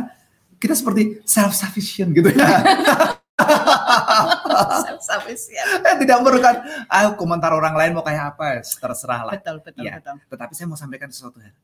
[0.59, 2.43] kita seperti self sufficient gitu ya.
[4.85, 5.87] self sufficient.
[5.87, 6.55] eh, tidak memerlukan
[6.91, 9.33] ah, komentar orang lain mau kayak apa, terserah lah.
[9.39, 10.03] Betul, betul, ya.
[10.03, 10.19] betul.
[10.27, 11.55] Tetapi saya mau sampaikan sesuatu hal.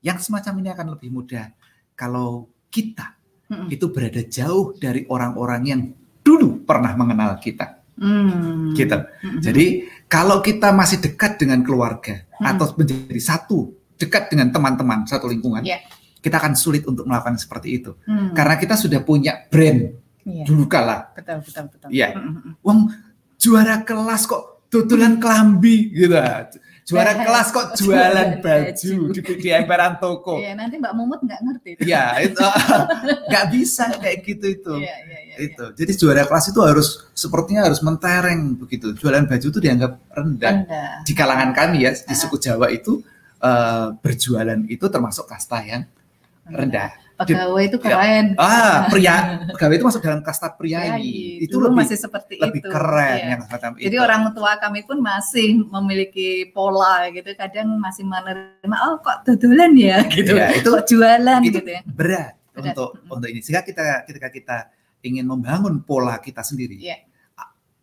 [0.00, 1.52] Yang semacam ini akan lebih mudah
[1.92, 3.12] kalau kita
[3.52, 3.68] mm -mm.
[3.68, 5.82] itu berada jauh dari orang-orang yang
[6.22, 7.82] dulu pernah mengenal kita.
[7.98, 8.72] Hmm.
[8.72, 8.96] Gitu.
[8.96, 9.40] Hmm.
[9.42, 9.66] Jadi
[10.08, 12.46] kalau kita masih dekat dengan keluarga hmm.
[12.46, 15.78] atau menjadi satu dekat dengan teman-teman satu lingkungan, yeah.
[16.18, 17.94] kita akan sulit untuk melakukan seperti itu.
[18.08, 18.32] Hmm.
[18.32, 19.92] Karena kita sudah punya brand
[20.24, 20.46] yeah.
[20.46, 21.12] dulu kala.
[21.14, 21.88] Betul, betul, betul.
[21.92, 22.08] Iya.
[22.16, 22.22] Hmm.
[22.22, 22.52] hmm, hmm.
[22.64, 22.80] Wong
[23.36, 26.16] juara kelas kok tutulan kelambi gitu.
[26.82, 30.38] Juara kelas kok jualan baju di, di emperan toko.
[30.38, 31.70] Iya, nanti Mbak Mumut nggak ngerti.
[31.82, 32.42] Iya, itu
[33.30, 34.74] nggak bisa kayak gitu itu.
[34.82, 35.64] Iya, iya, iya, itu.
[35.78, 38.94] Jadi juara kelas itu harus sepertinya harus mentereng begitu.
[38.94, 40.52] Jualan baju itu dianggap rendah.
[40.66, 40.90] rendah.
[41.06, 43.02] Di kalangan kami ya, di suku Jawa itu
[43.42, 45.82] uh, berjualan itu termasuk kasta yang
[46.50, 48.24] rendah pegawai itu keren.
[48.34, 48.42] Ya.
[48.42, 49.16] Ah, pria
[49.54, 51.42] pegawai itu masuk dalam kasta pria ini.
[51.42, 52.70] Itu lebih masih seperti lebih itu.
[52.70, 53.28] keren ya.
[53.36, 53.84] yang semacam itu.
[53.86, 57.30] Jadi orang tua kami pun masih memiliki pola gitu.
[57.34, 60.34] Kadang masih menerima oh kok dodolan ya gitu.
[60.34, 61.80] Ya, itu kok jualan itu gitu ya.
[61.86, 62.74] Berat, berat.
[62.74, 63.14] untuk hmm.
[63.14, 63.40] untuk ini.
[63.40, 64.56] Sehingga kita ketika kita
[65.02, 66.78] ingin membangun pola kita sendiri.
[66.78, 67.02] Yeah.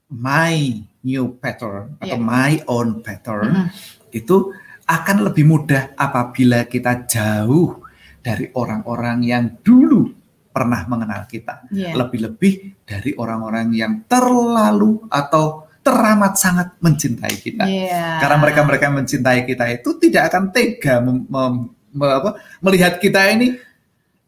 [0.10, 2.20] My new pattern atau yeah.
[2.20, 4.18] my own pattern mm -hmm.
[4.18, 4.50] itu
[4.90, 7.78] akan lebih mudah apabila kita jauh
[8.20, 10.12] dari orang-orang yang dulu
[10.50, 11.70] pernah mengenal kita.
[11.72, 11.96] Yeah.
[11.96, 17.66] Lebih-lebih dari orang-orang yang terlalu atau teramat sangat mencintai kita.
[17.66, 18.20] Yeah.
[18.20, 21.54] Karena mereka-mereka yang mencintai kita itu tidak akan tega mem, mem,
[21.96, 22.30] me, apa,
[22.60, 23.56] melihat kita ini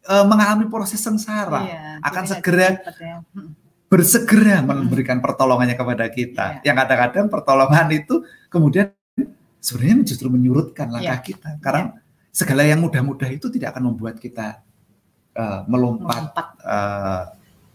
[0.07, 1.61] uh, mengalami proses sengsara.
[1.67, 3.21] Yeah, akan segera ya.
[3.35, 3.53] Hmm.
[3.91, 4.87] bersegera hmm.
[4.87, 6.63] memberikan pertolongannya kepada kita.
[6.63, 6.71] Yeah.
[6.71, 8.95] Yang kadang-kadang pertolongan itu kemudian
[9.59, 11.21] sebenarnya justru menyurutkan langkah yeah.
[11.21, 12.00] kita karena yeah
[12.31, 14.63] segala yang mudah-mudah itu tidak akan membuat kita
[15.35, 16.47] uh, melompat, melompat.
[16.63, 17.23] Uh,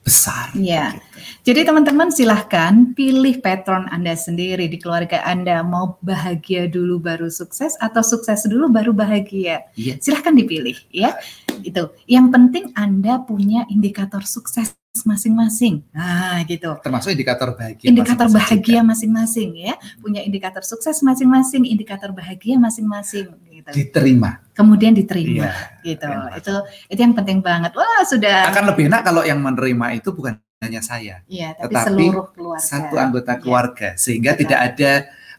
[0.07, 0.55] besar.
[0.55, 0.95] Iya.
[0.95, 1.19] Gitu.
[1.51, 7.75] Jadi teman-teman silahkan pilih patron Anda sendiri di keluarga Anda mau bahagia dulu baru sukses
[7.83, 9.67] atau sukses dulu baru bahagia.
[9.75, 9.99] Iya.
[9.99, 11.19] Silahkan dipilih ya.
[11.67, 11.91] Itu.
[12.07, 15.85] Yang penting Anda punya indikator sukses masing-masing.
[15.91, 16.79] Nah, gitu.
[16.81, 17.91] Termasuk indikator bahagia.
[17.91, 19.75] Indikator masing -masing bahagia masing-masing ya.
[19.99, 23.29] Punya indikator sukses masing-masing, indikator bahagia masing-masing
[23.73, 23.77] gitu.
[23.91, 24.31] Diterima.
[24.57, 25.53] Kemudian diterima iya,
[25.85, 26.09] gitu.
[26.09, 26.41] Enak.
[26.41, 26.55] Itu
[26.93, 27.73] itu yang penting banget.
[27.77, 31.85] Wah, sudah Akan lebih enak kalau yang menerima itu bukan hanya saya, ya, tapi tetapi
[31.85, 32.65] seluruh keluarga.
[32.65, 33.41] satu anggota iya.
[33.45, 34.41] keluarga sehingga Betul.
[34.41, 34.91] tidak ada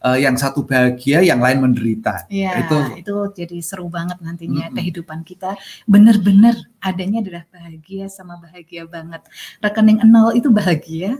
[0.06, 2.30] uh, yang satu bahagia, yang lain menderita.
[2.30, 4.78] Ya, itu itu jadi seru banget nantinya mm -hmm.
[4.78, 5.58] kehidupan kita.
[5.90, 9.26] Benar-benar adanya adalah bahagia sama bahagia banget.
[9.58, 11.18] Rekening nol itu bahagia,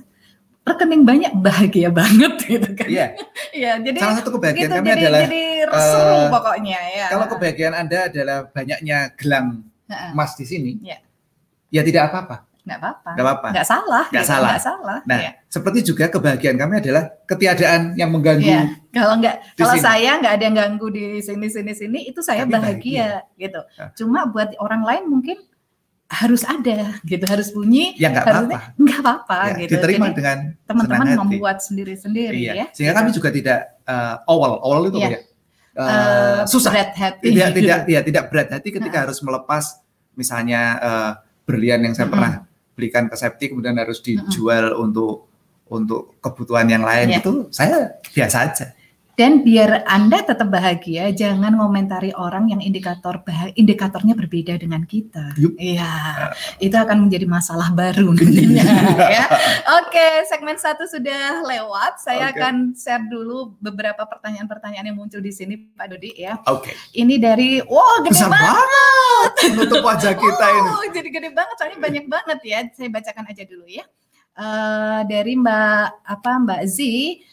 [0.69, 2.89] rekening banyak bahagia banget gitu kan.
[2.89, 3.07] Iya.
[3.51, 5.45] Iya, jadi salah satu kebahagiaan gitu, kami jadi, adalah jadi
[5.77, 7.07] seru uh, pokoknya ya.
[7.13, 10.73] Kalau kebahagiaan Anda adalah banyaknya gelang emas di sini.
[10.81, 10.99] Ya.
[11.69, 13.11] Ya tidak apa-apa nggak apa-apa.
[13.17, 13.49] Nggak apa-apa.
[13.49, 14.05] Nggak salah.
[14.13, 14.33] Nggak gitu.
[14.33, 14.51] salah.
[14.53, 14.99] Nggak salah.
[15.09, 15.31] Nah, ya.
[15.49, 18.45] seperti juga kebahagiaan kami adalah ketiadaan yang mengganggu.
[18.45, 18.63] Ya.
[18.93, 19.85] Kalau nggak, kalau sini.
[19.89, 23.61] saya nggak ada yang ganggu di sini sini sini, itu saya bahagia, bahagia gitu.
[23.65, 23.91] Nah.
[23.97, 25.39] Cuma buat orang lain mungkin
[26.09, 30.39] harus ada gitu harus bunyi ya nggak apa-apa nggak apa-apa ya, gitu diterima Jadi, dengan
[30.65, 32.53] teman-teman membuat sendiri-sendiri iya.
[32.57, 35.21] ya sehingga kami juga tidak uh, awal awal itu iya.
[35.21, 35.28] ya
[35.79, 39.03] uh, susah berat hati tidak tidak ya tidak berat hati ketika nah.
[39.07, 39.65] harus melepas
[40.19, 41.13] misalnya uh,
[41.47, 42.43] berlian yang saya pernah
[42.75, 44.85] belikan ke septic kemudian harus dijual uh -huh.
[44.85, 45.29] untuk
[45.69, 47.21] untuk kebutuhan yang lain yeah.
[47.21, 48.67] itu saya biasa aja.
[49.19, 53.19] Dan biar Anda tetap bahagia, jangan ngomentari orang yang indikator
[53.59, 55.35] indikatornya berbeda dengan kita.
[55.59, 55.91] Iya,
[56.63, 58.63] itu akan menjadi masalah baru nantinya.
[59.19, 59.27] ya.
[59.83, 61.99] Oke, segmen satu sudah lewat.
[61.99, 62.39] Saya okay.
[62.39, 66.39] akan share dulu beberapa pertanyaan-pertanyaan yang muncul di sini, Pak Dodi ya.
[66.47, 66.71] Oke.
[66.71, 67.03] Okay.
[67.03, 68.55] Ini dari, wow gede Besar banget.
[68.55, 69.31] banget.
[69.51, 70.71] Menutup wajah kita oh, ini.
[70.95, 72.59] Jadi gede banget, soalnya banyak banget ya.
[72.71, 73.83] Saya bacakan aja dulu ya.
[74.39, 76.79] Uh, dari Mbak apa Mbak Z,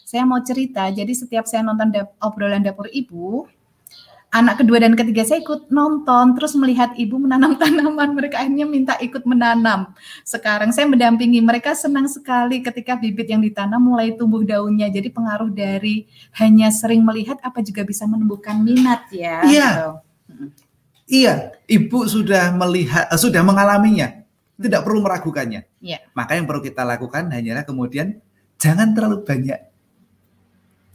[0.02, 0.90] saya mau cerita.
[0.90, 3.46] Jadi setiap saya nonton dap obrolan dapur ibu,
[4.34, 8.10] anak kedua dan ketiga saya ikut nonton, terus melihat ibu menanam tanaman.
[8.18, 9.94] Mereka akhirnya minta ikut menanam.
[10.26, 14.90] Sekarang saya mendampingi mereka senang sekali ketika bibit yang ditanam mulai tumbuh daunnya.
[14.90, 16.10] Jadi pengaruh dari
[16.42, 19.46] hanya sering melihat apa juga bisa menumbuhkan minat ya.
[19.46, 19.70] Iya.
[19.70, 19.90] Gitu.
[21.06, 24.25] Iya, ibu sudah melihat, sudah mengalaminya
[24.56, 25.68] tidak perlu meragukannya.
[25.84, 26.00] Ya.
[26.16, 28.20] Maka yang perlu kita lakukan hanyalah kemudian
[28.56, 29.60] jangan terlalu banyak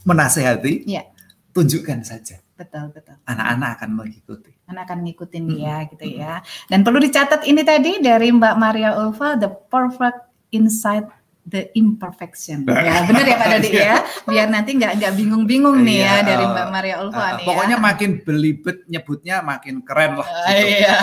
[0.01, 1.05] menasehati, ya.
[1.53, 2.41] tunjukkan saja.
[2.57, 3.17] Betul, betul.
[3.25, 4.53] Anak-anak akan mengikuti.
[4.69, 5.53] Anak akan ngikutin hmm.
[5.57, 6.33] dia gitu ya.
[6.69, 11.05] Dan perlu dicatat ini tadi dari Mbak Maria Ulfa, the perfect insight
[11.45, 12.63] the imperfection.
[12.69, 13.97] Ya, benar ya Pak Dodi ya.
[14.29, 17.43] Biar nanti nggak nggak bingung-bingung nih ya iya, dari Mbak Maria Ulfa uh, nih.
[17.43, 17.47] Ya.
[17.49, 17.83] Pokoknya ya.
[17.83, 20.27] makin belibet nyebutnya makin keren lah.
[20.27, 20.65] Uh, gitu.
[20.69, 20.97] Iya.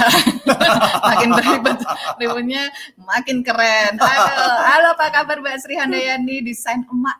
[1.10, 1.78] makin belibet
[2.22, 2.62] nyebutnya
[2.96, 3.92] makin keren.
[3.98, 7.18] Halo, halo Pak kabar Mbak Sri Handayani desain emak.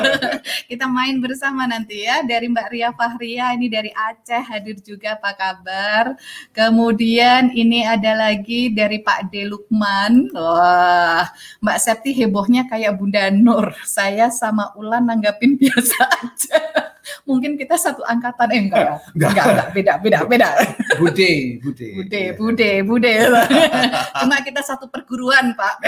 [0.70, 5.34] Kita main bersama nanti ya dari Mbak Ria Fahria ini dari Aceh hadir juga Pak
[5.38, 6.18] kabar.
[6.50, 10.28] Kemudian ini ada lagi dari Pak De Lukman.
[10.34, 11.24] Wah,
[11.62, 13.76] Mbak Septi heboh hebohnya kayak Bunda Nur.
[13.84, 16.56] Saya sama Ulan nanggapin biasa aja.
[17.28, 18.94] Mungkin kita satu angkatan eh enggak ya?
[19.12, 20.48] Enggak, enggak, enggak beda, beda, beda.
[20.96, 21.86] Bude, bude.
[22.00, 23.14] Bude, bude, bude.
[24.24, 25.84] Cuma kita satu perguruan, Pak.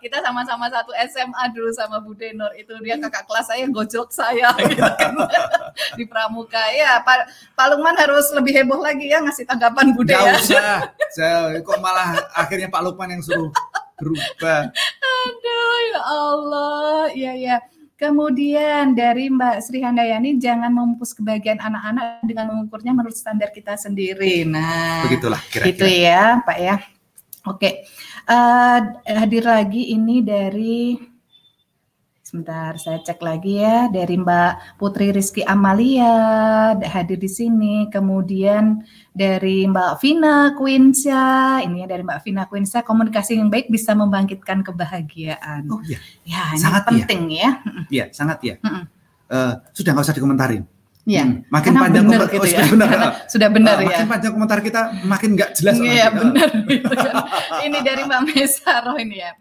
[0.00, 2.52] kita sama-sama satu SMA dulu sama Bude Nur.
[2.56, 5.12] Itu dia kakak kelas saya gojok saya gitu kan.
[5.98, 6.60] Di Pramuka.
[6.72, 10.32] Ya, Pak, Pak Lukman harus lebih heboh lagi ya ngasih tanggapan Bude Gak ya.
[10.40, 10.78] usah.
[11.12, 13.50] Saya, kok malah akhirnya Pak Lukman yang suruh
[14.00, 14.72] berubah.
[14.98, 17.56] Aduh ya Allah, iya ya.
[18.00, 24.48] Kemudian dari Mbak Sri Handayani jangan memupus kebahagiaan anak-anak dengan mengukurnya menurut standar kita sendiri.
[24.48, 25.68] Nah, begitulah kira-kira.
[25.76, 26.80] Gitu ya, Pak ya.
[27.44, 27.84] Oke,
[28.24, 30.96] uh, hadir lagi ini dari
[32.30, 37.90] Sebentar, saya cek lagi ya dari Mbak Putri Rizky Amalia hadir di sini.
[37.90, 43.98] Kemudian dari Mbak Vina Quinsia, ini ya dari Mbak Vina Quinsia, komunikasi yang baik bisa
[43.98, 45.66] membangkitkan kebahagiaan.
[45.74, 47.50] Oh iya, ya ini sangat penting ya.
[47.90, 48.54] Iya, sangat ya.
[49.26, 50.62] Uh, sudah nggak usah dikomentarin.
[51.10, 51.26] Iya.
[51.26, 51.42] Hmm.
[51.50, 52.62] Makin Karena panjang komentar gitu oh, ya.
[52.62, 53.10] sudah benar.
[53.26, 53.88] sudah benar uh, ya.
[53.90, 55.74] Makin panjang komentar kita makin nggak jelas.
[55.82, 56.48] Iya benar.
[56.62, 57.14] Gitu kan.
[57.66, 59.34] ini dari Mbak Mesaro ini ya.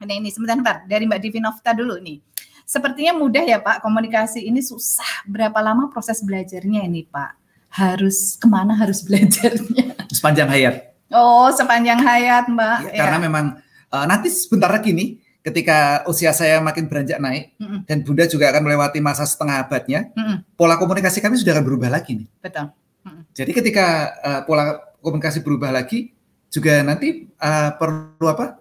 [0.00, 2.24] Ini ini sebentar, sebentar dari Mbak Divinovta dulu nih.
[2.64, 5.28] Sepertinya mudah ya Pak, komunikasi ini susah.
[5.28, 7.36] Berapa lama proses belajarnya ini Pak?
[7.68, 10.08] Harus ke mana harus belajarnya?
[10.08, 10.96] Sepanjang hayat.
[11.12, 12.78] Oh, sepanjang hayat Mbak.
[12.88, 13.00] Ya, ya.
[13.04, 13.44] Karena memang
[13.92, 17.80] uh, nanti sebentar lagi nih, ketika usia saya makin beranjak naik mm -mm.
[17.84, 20.36] dan Bunda juga akan melewati masa setengah abadnya, mm -mm.
[20.56, 22.28] pola komunikasi kami sudah akan berubah lagi nih.
[22.40, 22.72] Betul.
[23.04, 23.22] Mm -mm.
[23.36, 26.16] Jadi ketika uh, pola komunikasi berubah lagi,
[26.48, 28.59] juga nanti uh, perlu apa?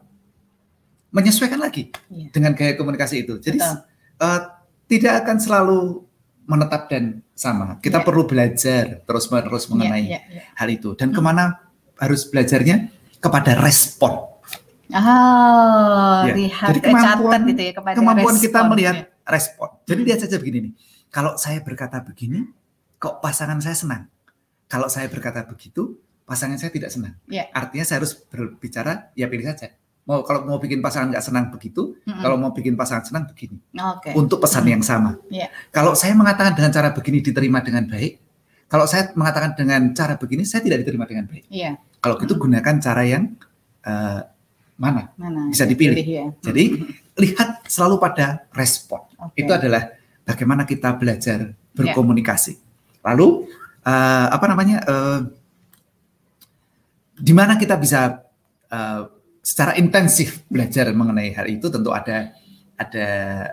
[1.09, 2.29] Menyesuaikan lagi yeah.
[2.29, 3.41] dengan gaya komunikasi itu.
[3.41, 4.39] Jadi uh,
[4.85, 5.79] tidak akan selalu
[6.45, 7.81] menetap dan sama.
[7.81, 8.05] Kita yeah.
[8.05, 10.45] perlu belajar terus-menerus iya, mengenai yeah, yeah, yeah.
[10.53, 10.93] hal itu.
[10.93, 11.17] Dan hmm.
[11.17, 11.43] ke mana
[11.97, 12.93] harus belajarnya?
[13.19, 14.31] Kepada respon.
[14.89, 16.33] Oh, ya.
[16.33, 19.05] lihat Jadi kemampuan, gitu ya, kepada kemampuan respon, kita melihat ya.
[19.29, 19.69] respon.
[19.85, 20.07] Jadi hmm.
[20.09, 20.73] lihat saja begini nih.
[21.09, 22.45] Kalau saya berkata begini,
[23.01, 24.03] kok pasangan saya senang.
[24.69, 27.17] Kalau saya berkata begitu, pasangan saya tidak senang.
[27.25, 27.49] Yeah.
[27.53, 29.73] Artinya saya harus berbicara, ya pilih saja
[30.07, 32.21] mau kalau mau bikin pasangan nggak senang begitu, mm-hmm.
[32.23, 33.57] kalau mau bikin pasangan senang begini.
[33.73, 34.13] Okay.
[34.17, 34.73] Untuk pesan mm-hmm.
[34.73, 35.11] yang sama.
[35.29, 35.49] Yeah.
[35.69, 38.17] Kalau saya mengatakan dengan cara begini diterima dengan baik,
[38.69, 41.45] kalau saya mengatakan dengan cara begini saya tidak diterima dengan baik.
[41.49, 41.77] Yeah.
[42.01, 42.45] Kalau gitu mm-hmm.
[42.47, 43.23] gunakan cara yang
[43.85, 44.21] uh,
[44.79, 45.11] mana?
[45.19, 45.95] mana bisa dipilih.
[45.99, 46.25] Pilih, ya.
[46.41, 47.19] Jadi mm-hmm.
[47.21, 49.05] lihat selalu pada respon.
[49.13, 49.45] Okay.
[49.45, 49.93] Itu adalah
[50.25, 52.53] bagaimana kita belajar berkomunikasi.
[52.57, 53.13] Yeah.
[53.13, 53.45] Lalu
[53.85, 54.77] uh, apa namanya?
[54.89, 55.21] Uh,
[57.19, 58.23] di mana kita bisa
[58.71, 59.18] uh,
[59.49, 62.37] secara intensif belajar mengenai hal itu tentu ada
[62.77, 63.07] ada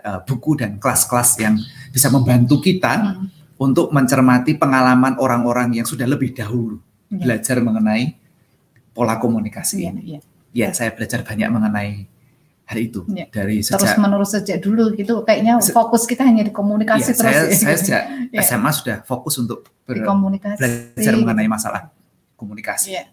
[0.05, 1.57] uh, buku dan kelas-kelas yang
[1.89, 3.57] bisa membantu kita hmm.
[3.57, 6.77] untuk mencermati pengalaman orang-orang yang sudah lebih dahulu
[7.09, 7.25] ya.
[7.25, 8.13] belajar mengenai
[8.93, 10.01] pola komunikasi ya, ini.
[10.05, 10.19] Ya.
[10.53, 12.05] ya, saya belajar banyak mengenai
[12.67, 13.25] hal itu ya.
[13.33, 17.33] dari sejak terus menerus sejak dulu gitu kayaknya fokus kita hanya di komunikasi ya, terus.
[17.33, 17.57] Saya, ya.
[17.57, 18.41] saya sejak ya.
[18.45, 20.03] SMA sudah fokus untuk ber,
[20.61, 21.89] belajar mengenai masalah
[22.37, 23.01] komunikasi.
[23.01, 23.09] Ya.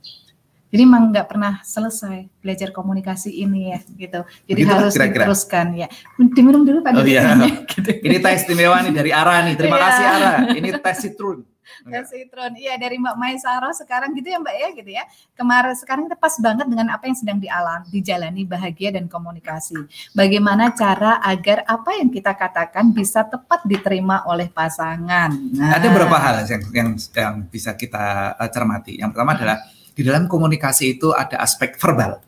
[0.75, 4.27] Jadi memang nggak pernah selesai belajar komunikasi ini ya gitu.
[4.51, 5.23] Jadi Begitu harus kira -kira.
[5.23, 5.87] diteruskan ya.
[6.19, 6.99] Diminum dulu Pak.
[6.99, 7.39] Oh iya.
[7.71, 7.95] gitu.
[8.03, 9.55] Ini tes istimewa nih dari Ara nih.
[9.55, 9.85] Terima iya.
[9.87, 10.33] kasih Ara.
[10.51, 11.47] Ini tes citrun.
[11.87, 12.53] Tes citrun.
[12.59, 15.05] Iya dari Mbak Maisaro sekarang gitu ya Mbak ya gitu ya.
[15.39, 19.79] Kemarin sekarang kita pas banget dengan apa yang sedang dialam, dijalani bahagia dan komunikasi.
[20.11, 25.31] Bagaimana cara agar apa yang kita katakan bisa tepat diterima oleh pasangan.
[25.55, 25.79] Nah.
[25.79, 28.99] Ada beberapa hal yang yang, yang bisa kita uh, cermati.
[28.99, 29.59] Yang pertama adalah
[29.95, 32.19] di dalam komunikasi itu ada aspek verbal.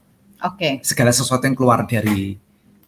[0.47, 0.57] Oke.
[0.57, 0.73] Okay.
[0.87, 2.39] Segala sesuatu yang keluar dari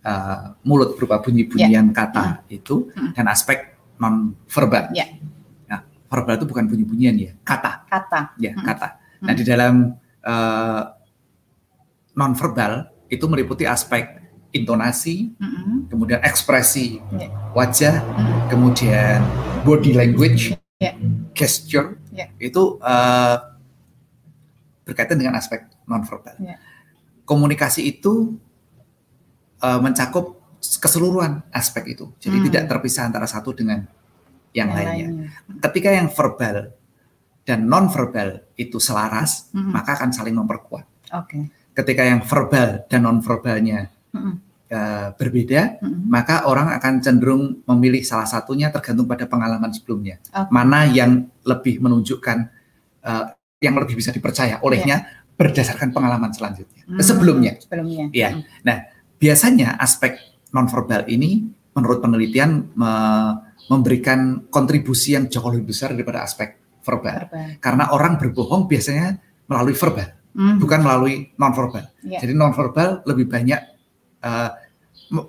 [0.06, 1.94] uh, mulut berupa bunyi-bunyian yeah.
[1.94, 2.56] kata mm.
[2.62, 3.12] itu mm.
[3.18, 4.94] dan aspek non verbal.
[4.94, 5.18] Yeah.
[5.66, 7.84] Nah, verbal itu bukan bunyi-bunyian ya, kata.
[7.90, 8.38] Kata.
[8.38, 8.62] Ya, mm.
[8.62, 8.88] kata.
[9.18, 10.82] Nah, di dalam uh,
[12.14, 14.18] non verbal itu meliputi aspek
[14.54, 15.92] intonasi, mm-hmm.
[15.92, 17.30] kemudian ekspresi yeah.
[17.52, 18.48] wajah, mm.
[18.48, 19.20] kemudian
[19.66, 20.94] body language, yeah.
[21.36, 22.30] gesture, yeah.
[22.40, 23.57] itu uh,
[24.88, 26.40] berkaitan dengan aspek nonverbal.
[26.40, 26.56] Ya.
[27.28, 28.40] Komunikasi itu
[29.60, 32.46] uh, mencakup keseluruhan aspek itu, jadi hmm.
[32.48, 33.84] tidak terpisah antara satu dengan
[34.56, 35.08] yang, yang lainnya.
[35.12, 35.28] lainnya.
[35.60, 36.72] Ketika yang verbal
[37.44, 39.70] dan nonverbal itu selaras, hmm.
[39.70, 40.84] maka akan saling memperkuat.
[41.08, 41.52] Okay.
[41.76, 44.34] Ketika yang verbal dan nonverbalnya hmm.
[44.72, 46.10] uh, berbeda, hmm.
[46.10, 50.18] maka orang akan cenderung memilih salah satunya tergantung pada pengalaman sebelumnya.
[50.32, 50.50] Okay.
[50.50, 52.50] Mana yang lebih menunjukkan
[53.06, 55.34] uh, yang lebih bisa dipercaya olehnya yeah.
[55.34, 57.52] berdasarkan pengalaman selanjutnya hmm, sebelumnya.
[57.58, 58.06] Sebelumnya.
[58.14, 58.34] Ya.
[58.34, 58.42] Hmm.
[58.62, 58.86] Nah,
[59.18, 60.18] biasanya aspek
[60.54, 62.92] nonverbal ini menurut penelitian me
[63.68, 67.28] memberikan kontribusi yang jauh lebih besar daripada aspek verbal.
[67.28, 67.60] verbal.
[67.60, 70.56] Karena orang berbohong biasanya melalui verbal, hmm.
[70.56, 71.84] bukan melalui nonverbal.
[72.00, 72.24] Yeah.
[72.24, 73.60] Jadi nonverbal lebih banyak
[74.24, 74.50] uh,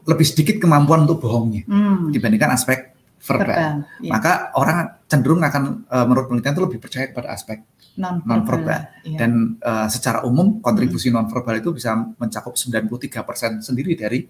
[0.08, 2.16] lebih sedikit kemampuan untuk bohongnya hmm.
[2.16, 3.44] dibandingkan aspek verbal.
[3.44, 4.12] verbal yeah.
[4.16, 7.60] Maka orang cenderung akan uh, menurut penelitian itu lebih percaya pada aspek
[8.00, 8.82] non verbal.
[9.04, 9.18] Iya.
[9.20, 11.16] Dan uh, secara umum kontribusi hmm.
[11.20, 14.24] non verbal itu bisa mencakup 93% sendiri dari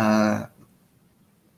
[0.00, 0.40] uh,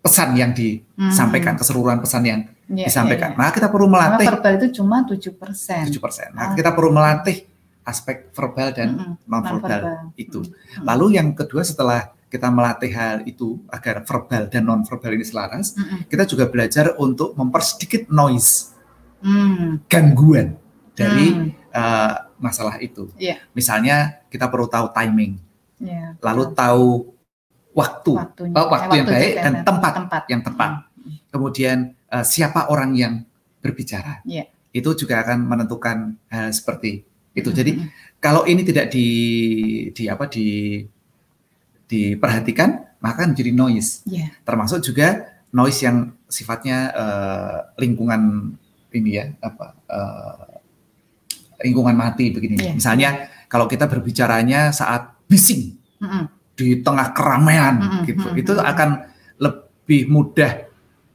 [0.05, 1.61] pesan yang disampaikan, hmm.
[1.63, 3.33] keseluruhan pesan yang yeah, disampaikan.
[3.33, 3.49] Yeah, yeah.
[3.49, 4.27] Nah, kita perlu melatih.
[4.27, 5.89] Karena verbal itu cuma 7%.
[5.89, 6.37] 7%.
[6.37, 6.53] Nah, ah.
[6.53, 7.37] kita perlu melatih
[7.85, 9.15] aspek verbal dan mm -hmm.
[9.29, 9.81] non verbal
[10.17, 10.41] itu.
[10.41, 10.85] Mm -hmm.
[10.89, 15.77] Lalu yang kedua setelah kita melatih hal itu agar verbal dan non verbal ini selaras,
[15.77, 15.99] mm -hmm.
[16.09, 18.73] kita juga belajar untuk mempersedikit noise,
[19.21, 19.87] mm.
[19.87, 20.64] gangguan
[20.95, 21.75] dari hmm.
[21.75, 23.11] uh, masalah itu.
[23.19, 23.43] Yeah.
[23.53, 25.39] Misalnya kita perlu tahu timing,
[25.83, 26.15] yeah.
[26.23, 27.11] lalu tahu
[27.75, 28.55] waktu, Waktunya.
[28.55, 30.71] oh, waktu, yang baik dan tempat, tempat yang tepat.
[30.87, 31.17] Hmm.
[31.35, 31.79] Kemudian
[32.15, 33.15] uh, siapa orang yang
[33.59, 34.47] berbicara, yeah.
[34.71, 37.03] itu juga akan menentukan hal seperti
[37.35, 37.51] itu.
[37.51, 37.59] Hmm.
[37.59, 37.73] Jadi
[38.23, 39.09] kalau ini tidak di,
[39.91, 40.81] di apa di
[41.85, 44.07] diperhatikan, maka menjadi noise.
[44.07, 44.33] Yeah.
[44.47, 48.55] Termasuk juga noise yang sifatnya uh, lingkungan
[48.95, 50.54] ini ya apa uh,
[51.63, 52.57] lingkungan mati begini.
[52.59, 52.75] Yeah.
[52.75, 53.11] Misalnya
[53.47, 56.25] kalau kita berbicaranya saat bising mm -hmm.
[56.59, 58.03] di tengah keramaian mm -hmm.
[58.09, 58.89] gitu, itu akan
[59.39, 60.53] lebih mudah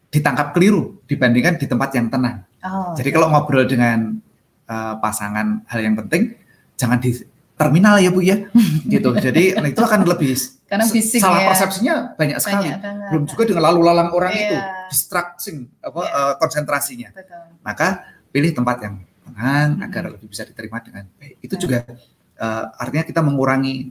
[0.09, 2.45] ditangkap keliru dibandingkan di tempat yang tenang.
[2.65, 4.19] Oh, Jadi kalau ngobrol dengan
[4.67, 6.35] uh, pasangan hal yang penting
[6.75, 7.15] jangan di
[7.59, 8.39] terminal ya bu ya,
[8.93, 9.11] gitu.
[9.19, 10.31] Jadi itu akan lebih
[10.69, 11.47] karena bising salah ya.
[11.51, 12.69] persepsinya banyak sekali.
[12.71, 14.43] Banyak Belum juga dengan lalu lalang orang yeah.
[14.47, 14.57] itu
[14.95, 16.15] distracting apa yeah.
[16.15, 17.09] uh, konsentrasinya.
[17.11, 17.43] Betul.
[17.65, 17.87] Maka
[18.31, 18.95] pilih tempat yang
[19.39, 19.85] hmm.
[19.87, 21.39] agar lebih bisa diterima dengan baik.
[21.39, 21.87] Itu juga
[22.39, 23.87] uh, artinya kita mengurangi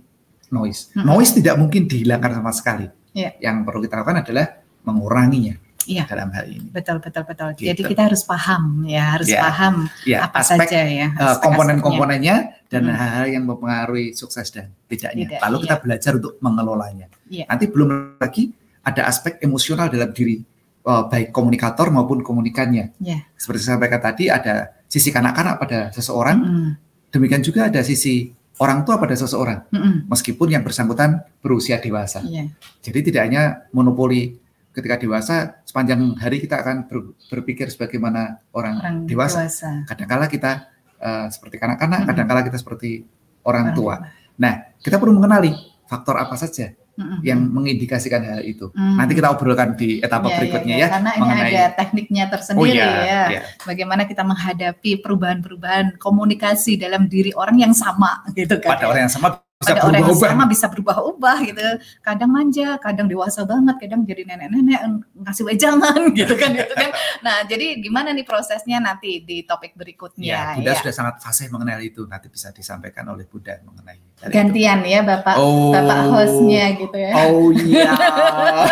[0.53, 0.93] noise.
[0.93, 1.09] Hmm.
[1.09, 2.87] Noise tidak mungkin dihilangkan sama sekali.
[3.17, 3.33] Yeah.
[3.41, 4.47] Yang perlu kita lakukan adalah
[4.85, 5.57] menguranginya.
[5.89, 6.05] Iya.
[6.05, 6.69] dalam hal ini.
[6.69, 7.57] Betul betul betul.
[7.57, 7.73] Gitu.
[7.73, 9.41] Jadi kita harus paham ya, harus ya.
[9.41, 10.29] paham ya.
[10.29, 11.09] apa aspek, saja ya.
[11.17, 12.37] Uh, komponen-komponennya
[12.69, 13.35] dan hal-hal hmm.
[13.41, 15.33] yang mempengaruhi sukses dan tidaknya.
[15.33, 15.65] Tidak, Lalu iya.
[15.65, 17.07] kita belajar untuk mengelolanya.
[17.33, 17.49] Iya.
[17.49, 18.53] Nanti belum lagi
[18.85, 20.45] ada aspek emosional dalam diri
[20.85, 22.93] uh, baik komunikator maupun komunikannya.
[23.01, 23.25] Yeah.
[23.41, 26.71] Seperti saya sampaikan tadi ada sisi kanak-kanak pada seseorang, mm
[27.09, 28.29] demikian juga ada sisi
[28.61, 32.25] orang tua pada seseorang, mm meskipun yang bersangkutan berusia dewasa.
[32.25, 32.53] Yeah.
[32.81, 34.37] Jadi tidak hanya monopoli
[34.73, 39.45] ketika dewasa, sepanjang hari kita akan ber, berpikir sebagaimana orang, orang dewasa.
[39.47, 39.71] dewasa.
[39.89, 40.69] Kadangkala kita
[41.01, 43.05] uh, seperti kanak-kanak, mm kadangkala kita seperti
[43.45, 43.95] orang, orang tua.
[44.39, 45.51] Nah, kita perlu mengenali
[45.89, 47.21] faktor apa saja mm-hmm.
[47.23, 48.75] yang mengindikasikan hal itu.
[48.75, 48.97] Mm.
[48.99, 50.91] Nanti kita obrolkan di etapa yeah, berikutnya yeah, yeah.
[50.91, 50.95] ya.
[50.99, 51.39] Karena mengenai...
[51.39, 53.23] ini ada tekniknya tersendiri oh, yeah, ya.
[53.39, 53.45] Yeah.
[53.63, 58.75] Bagaimana kita menghadapi perubahan-perubahan komunikasi dalam diri orang yang sama gitu kan.
[58.75, 61.63] Pada orang yang sama bisa ada orang yang sama bisa berubah-ubah gitu
[61.99, 66.95] kadang manja kadang dewasa banget kadang jadi nenek-nenek ngasih wejangan gitu kan gitu kan
[67.27, 70.79] nah jadi gimana nih prosesnya nanti di topik berikutnya ya Bunda ya.
[70.79, 74.99] sudah sangat fasih mengenai itu nanti bisa disampaikan oleh Bunda mengenai gantian itu.
[74.99, 75.71] ya Bapak oh.
[75.71, 77.13] Bapak hostnya gitu ya.
[77.15, 77.95] Oh iya.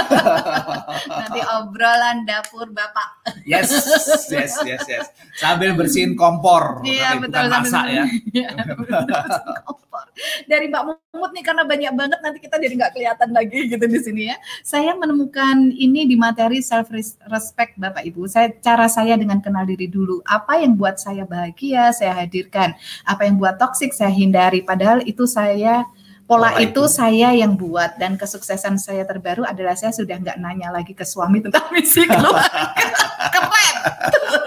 [1.22, 3.22] Nanti obrolan dapur Bapak.
[3.46, 3.70] Yes
[4.26, 5.06] yes yes yes.
[5.38, 6.82] Sambil bersihin kompor.
[6.82, 8.04] Iya betul bukan masak ya,
[8.42, 8.48] ya
[9.62, 10.04] kompor.
[10.50, 10.82] Dari Mbak
[11.16, 14.36] Mumut nih karena banyak banget nanti kita jadi nggak kelihatan lagi gitu di sini ya.
[14.60, 16.92] Saya menemukan ini di materi self
[17.32, 18.28] respect Bapak Ibu.
[18.28, 20.20] Saya cara saya dengan kenal diri dulu.
[20.28, 22.76] Apa yang buat saya bahagia saya hadirkan.
[23.08, 24.60] Apa yang buat toksik saya hindari.
[24.60, 25.88] Padahal itu saya
[26.28, 30.68] pola itu, itu saya yang buat dan kesuksesan saya terbaru adalah saya sudah nggak nanya
[30.74, 32.74] lagi ke suami tentang misi keluarga.
[33.34, 34.44] Keren.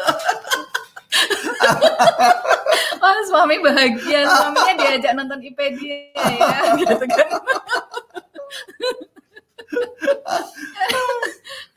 [3.02, 7.30] Wah suami bahagia, suaminya diajak nonton IPedia ya, gitu kan.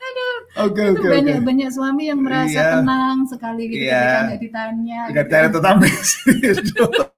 [0.03, 0.35] Aduh,
[0.67, 1.45] okay, okay, banyak okay.
[1.47, 2.71] banyak suami yang merasa yeah.
[2.75, 3.95] tenang sekali gitu yeah.
[3.95, 4.99] ketika nggak ditanya.
[5.09, 5.31] Nggak gitu.
[5.31, 7.05] ditanya tentang dan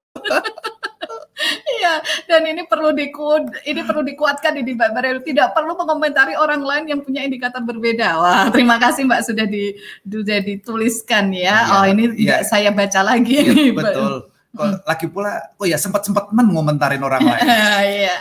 [2.56, 5.20] ini perlu dikuat, ini perlu dikuatkan ini Mbak Barel.
[5.20, 8.16] Tidak perlu mengomentari orang lain yang punya indikator berbeda.
[8.16, 9.76] Wah, terima kasih Mbak sudah di
[10.08, 11.68] sudah dituliskan ya.
[11.68, 12.40] ya oh, ini ya.
[12.48, 13.44] saya baca lagi.
[13.44, 14.35] Ya, betul.
[14.56, 17.44] Kok lagi pula, oh ya sempat sempat men ngomentarin orang lain.
[17.86, 18.16] Iya.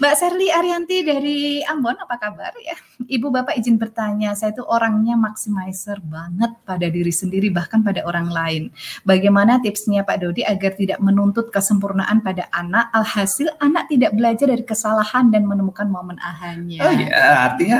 [0.00, 2.74] Mbak Serli Arianti dari Ambon, apa kabar ya?
[3.06, 8.32] Ibu Bapak izin bertanya, saya itu orangnya maximizer banget pada diri sendiri bahkan pada orang
[8.32, 8.62] lain.
[9.04, 14.64] Bagaimana tipsnya Pak Dodi agar tidak menuntut kesempurnaan pada anak, alhasil anak tidak belajar dari
[14.64, 16.80] kesalahan dan menemukan momen ahanya.
[16.82, 17.78] Oh iya, artinya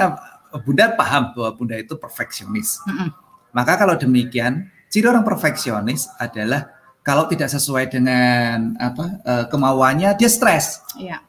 [0.62, 2.80] Bunda paham bahwa Bunda itu perfeksionis.
[2.86, 3.08] Mm -mm.
[3.56, 6.75] Maka kalau demikian, ciri orang perfeksionis adalah
[7.06, 10.82] kalau tidak sesuai dengan apa uh, kemauannya dia stres.
[10.98, 11.22] Iya.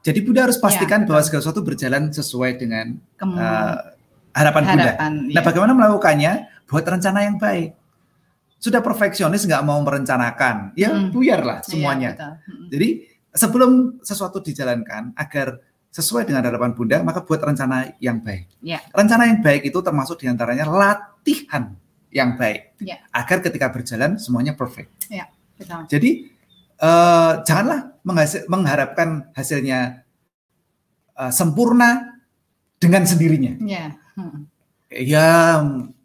[0.00, 3.76] Jadi Bunda harus pastikan ya, bahwa segala sesuatu berjalan sesuai dengan uh,
[4.32, 4.92] harapan, Bunda.
[4.96, 5.08] Ya.
[5.12, 6.48] Nah, bagaimana melakukannya?
[6.64, 7.76] Buat rencana yang baik.
[8.56, 11.12] Sudah perfeksionis nggak mau merencanakan, ya hmm.
[11.12, 12.10] buyarlah iya, semuanya.
[12.16, 12.28] Ya,
[12.72, 12.88] Jadi
[13.36, 15.60] sebelum sesuatu dijalankan agar
[15.92, 18.48] sesuai dengan harapan Bunda, maka buat rencana yang baik.
[18.64, 18.80] Ya.
[18.96, 21.76] Rencana yang baik itu termasuk di antaranya latihan
[22.10, 22.98] yang baik ya.
[23.14, 24.90] agar ketika berjalan semuanya perfect.
[25.06, 25.86] Ya, betul.
[25.86, 26.10] Jadi
[26.82, 30.02] uh, janganlah menghasil, mengharapkan hasilnya
[31.14, 32.18] uh, sempurna
[32.82, 33.54] dengan sendirinya.
[33.62, 34.38] Ya, hmm.
[34.90, 35.30] ya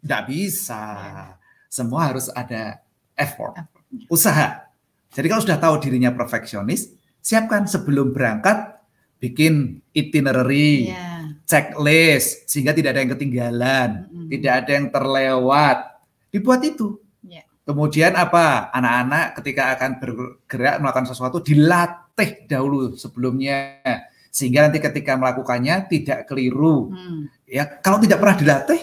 [0.00, 0.82] tidak bisa.
[0.94, 1.26] Ya.
[1.66, 2.80] Semua harus ada
[3.18, 4.64] effort, effort, usaha.
[5.12, 8.80] Jadi kalau sudah tahu dirinya perfeksionis, siapkan sebelum berangkat
[9.16, 11.36] bikin itinerary, ya.
[11.48, 14.28] checklist sehingga tidak ada yang ketinggalan, mm -hmm.
[14.32, 15.95] tidak ada yang terlewat
[16.30, 16.98] dibuat itu.
[17.22, 17.46] Yeah.
[17.66, 18.70] Kemudian apa?
[18.70, 23.82] Anak-anak ketika akan bergerak melakukan sesuatu dilatih dahulu sebelumnya
[24.36, 26.92] sehingga nanti ketika melakukannya tidak keliru.
[26.92, 27.32] Hmm.
[27.48, 28.80] Ya, kalau tidak pernah dilatih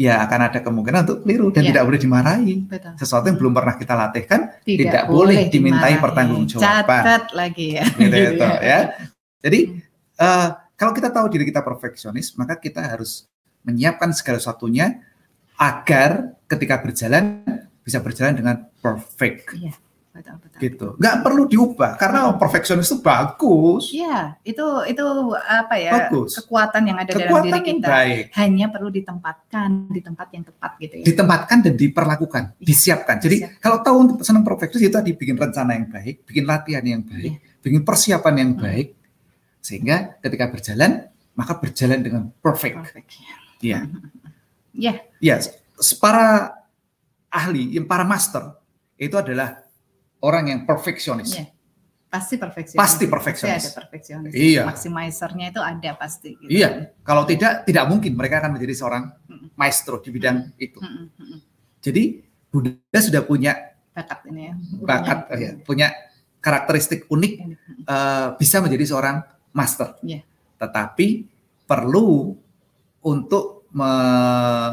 [0.00, 1.76] ya akan ada kemungkinan untuk keliru dan ya.
[1.76, 2.54] tidak boleh dimarahi.
[2.64, 2.92] Betul.
[2.96, 7.02] Sesuatu yang belum pernah kita latih kan tidak, tidak boleh dimintai pertanggungjawaban.
[7.04, 7.84] Catat lagi ya.
[7.84, 8.80] Gitu, gitu ya.
[9.44, 10.16] Jadi hmm.
[10.16, 10.48] uh,
[10.80, 13.28] kalau kita tahu diri kita perfeksionis, maka kita harus
[13.60, 15.04] menyiapkan segala sesuatunya
[15.60, 17.44] agar ketika berjalan
[17.84, 19.52] bisa berjalan dengan perfect.
[19.52, 19.76] Iya,
[20.16, 20.58] betul betul.
[20.58, 20.86] Gitu.
[20.96, 23.92] Nggak perlu diubah karena perfeksionis itu bagus.
[23.92, 25.04] Iya, itu itu
[25.36, 26.08] apa ya?
[26.08, 26.40] Bagus.
[26.40, 27.88] Kekuatan yang ada kekuatan dalam diri kita.
[27.92, 28.24] Baik.
[28.40, 31.04] Hanya perlu ditempatkan di tempat yang tepat gitu ya.
[31.12, 32.64] Ditempatkan dan diperlakukan, iya.
[32.64, 33.16] disiapkan.
[33.20, 33.60] Jadi Disiap.
[33.60, 37.36] kalau tahu untuk senang perfeksionis itu tadi bikin rencana yang baik, bikin latihan yang baik,
[37.36, 37.60] iya.
[37.60, 38.64] bikin persiapan yang hmm.
[38.64, 38.88] baik
[39.60, 42.76] sehingga ketika berjalan maka berjalan dengan perfect.
[42.80, 43.08] Perfect.
[43.60, 43.84] Iya.
[44.74, 45.02] Ya.
[45.18, 45.40] Ya,
[45.98, 46.54] para
[47.30, 48.58] ahli, yang para master
[49.00, 49.64] itu adalah
[50.20, 51.32] orang yang perfeksionis.
[51.34, 51.48] Yeah.
[52.10, 52.82] pasti perfeksionis.
[52.82, 53.54] Pasti perfeksionis.
[53.54, 54.32] Pasti ada perfeksionis.
[54.34, 54.62] Iya.
[54.66, 56.34] Maximizernya itu ada pasti.
[56.34, 56.50] Gitu.
[56.50, 56.90] Iya.
[57.06, 59.14] Kalau tidak, tidak mungkin mereka akan menjadi seorang
[59.54, 60.82] maestro di bidang itu.
[61.78, 62.18] Jadi
[62.50, 63.54] Bunda sudah punya
[63.94, 64.54] bakat ini ya.
[64.82, 65.88] Bakat, ya, punya
[66.42, 67.32] karakteristik unik,
[67.86, 69.22] uh, bisa menjadi seorang
[69.54, 69.94] master.
[70.02, 70.26] Yeah.
[70.58, 71.30] Tetapi
[71.62, 72.34] perlu
[73.06, 73.92] untuk me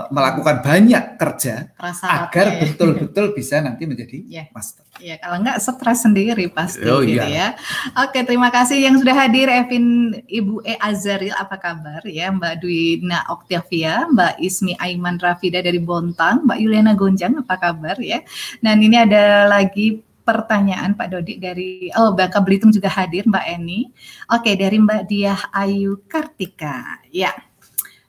[0.10, 1.70] melakukan banyak kerja
[2.02, 2.58] agar ya.
[2.66, 4.48] betul-betul bisa nanti menjadi yeah.
[4.50, 4.82] master.
[4.98, 7.54] Ya, kalau enggak stres sendiri pasti oh, gitu iya.
[7.54, 8.02] ya.
[8.02, 13.22] Oke, terima kasih yang sudah hadir Evin Ibu E Azaril apa kabar ya Mbak Dwina
[13.30, 18.26] Oktavia, Mbak Ismi Aiman Rafida dari Bontang, Mbak Yuliana Gonjang apa kabar ya.
[18.66, 23.88] Dan ini ada lagi pertanyaan Pak Dodi dari oh Bangka Belitung juga hadir Mbak Eni.
[24.34, 27.06] Oke, dari Mbak Diah Ayu Kartika.
[27.14, 27.32] Ya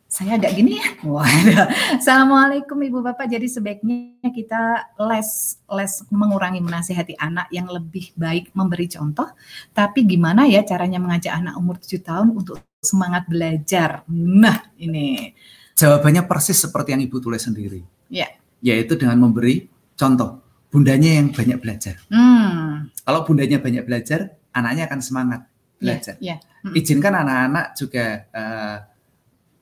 [0.08, 0.88] saya agak gini ya.
[1.04, 1.68] Waduh.
[2.00, 3.28] Assalamualaikum Ibu Bapak.
[3.28, 9.28] Jadi sebaiknya kita les les mengurangi menasihati anak yang lebih baik memberi contoh.
[9.76, 14.08] Tapi gimana ya caranya mengajak anak umur 7 tahun untuk semangat belajar?
[14.08, 15.36] Nah, ini.
[15.76, 17.84] Jawabannya persis seperti yang Ibu tulis sendiri.
[18.08, 18.32] Ya.
[18.64, 20.40] Yaitu dengan memberi contoh.
[20.72, 22.00] Bundanya yang banyak belajar.
[22.08, 22.88] Hmm.
[23.04, 26.14] Kalau bundanya banyak belajar, anaknya akan semangat ya, belajar.
[26.20, 26.64] Yeah, yeah.
[26.64, 26.74] Hmm.
[26.76, 28.76] Izinkan anak-anak juga uh,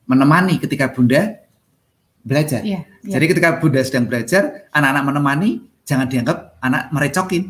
[0.07, 1.43] menemani ketika bunda
[2.23, 2.63] belajar.
[2.63, 3.13] Yeah, yeah.
[3.15, 5.49] Jadi ketika bunda sedang belajar, anak-anak menemani,
[5.87, 7.43] jangan dianggap anak merecokin.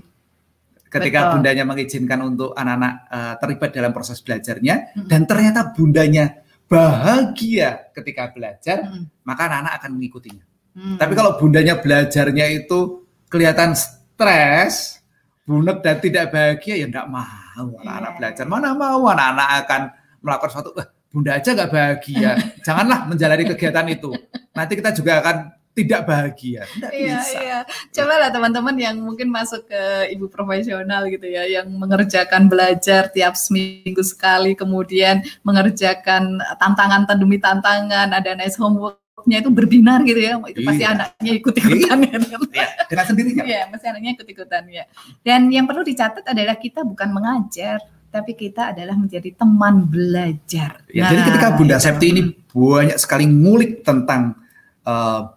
[0.87, 1.31] Ketika Betul.
[1.35, 5.07] bundanya mengizinkan untuk anak-anak uh, terlibat dalam proses belajarnya, hmm.
[5.11, 9.27] dan ternyata bundanya bahagia ketika belajar, hmm.
[9.27, 10.45] maka anak-anak akan mengikutinya.
[10.77, 10.95] Hmm.
[10.95, 15.03] Tapi kalau bundanya belajarnya itu kelihatan stres,
[15.43, 18.17] bunek dan tidak bahagia, ya enggak mau anak-anak yeah.
[18.23, 18.45] belajar.
[18.47, 19.81] Mana mau anak-anak akan
[20.23, 20.71] melakukan suatu,
[21.17, 22.31] bunda aja nggak bahagia.
[22.65, 24.13] Janganlah menjalani kegiatan itu.
[24.53, 25.35] Nanti kita juga akan
[25.73, 26.61] tidak bahagia.
[26.65, 27.37] Tidak iya, bisa.
[27.41, 27.59] Iya.
[27.93, 34.01] Cobalah teman-teman yang mungkin masuk ke ibu profesional gitu ya, yang mengerjakan belajar tiap seminggu
[34.01, 40.81] sekali, kemudian mengerjakan tantangan demi tantangan, ada nice homeworknya itu berbinar gitu ya, itu pasti
[40.81, 40.93] iya.
[40.97, 42.17] anaknya ikut-ikutan ya.
[42.17, 43.43] Iya, dengan sendirinya.
[43.45, 44.83] Iya, pasti anaknya ikut-ikutan ya.
[45.21, 47.77] Dan yang perlu dicatat adalah kita bukan mengajar,
[48.07, 50.81] tapi kita adalah menjadi teman belajar.
[50.89, 52.21] Ya, nah, jadi ketika Bunda Septi ini
[52.55, 54.39] banyak sekali ngulik tentang
[54.87, 55.31] uh,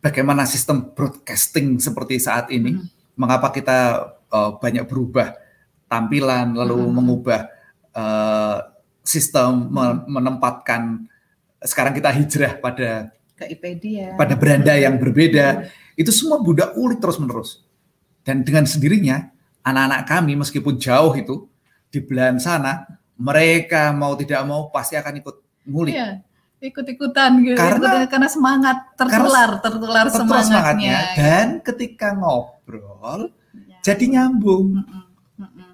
[0.00, 2.86] bagaimana sistem broadcasting seperti saat ini, hmm.
[3.20, 3.78] mengapa kita
[4.32, 5.36] uh, banyak berubah
[5.86, 6.92] tampilan, lalu hmm.
[6.92, 7.40] mengubah
[7.92, 8.58] uh,
[9.04, 10.08] sistem hmm.
[10.10, 11.06] menempatkan
[11.62, 16.00] sekarang kita hijrah pada ke IPedia, pada beranda yang berbeda, hmm.
[16.00, 17.60] itu semua Bunda ulik terus menerus.
[18.26, 19.30] Dan dengan sendirinya
[19.62, 21.46] anak-anak kami meskipun jauh itu
[21.96, 22.84] di belahan sana,
[23.16, 25.96] mereka mau tidak mau pasti akan ikut ngulik.
[25.96, 26.20] Iya,
[26.60, 27.56] ikut-ikutan gitu.
[27.56, 30.44] Karena, ikut, karena semangat tertular, karena tertular semangatnya.
[30.44, 30.98] semangatnya.
[31.16, 33.32] Dan ketika ngobrol,
[33.64, 33.80] ya.
[33.80, 34.84] jadi nyambung.
[34.84, 35.04] Mm -mm.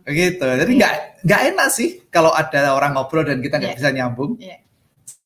[0.06, 0.42] Gitu.
[0.46, 1.22] Jadi nggak ya.
[1.26, 3.78] nggak enak sih kalau ada orang ngobrol dan kita nggak ya.
[3.82, 4.38] bisa nyambung.
[4.38, 4.62] Ya.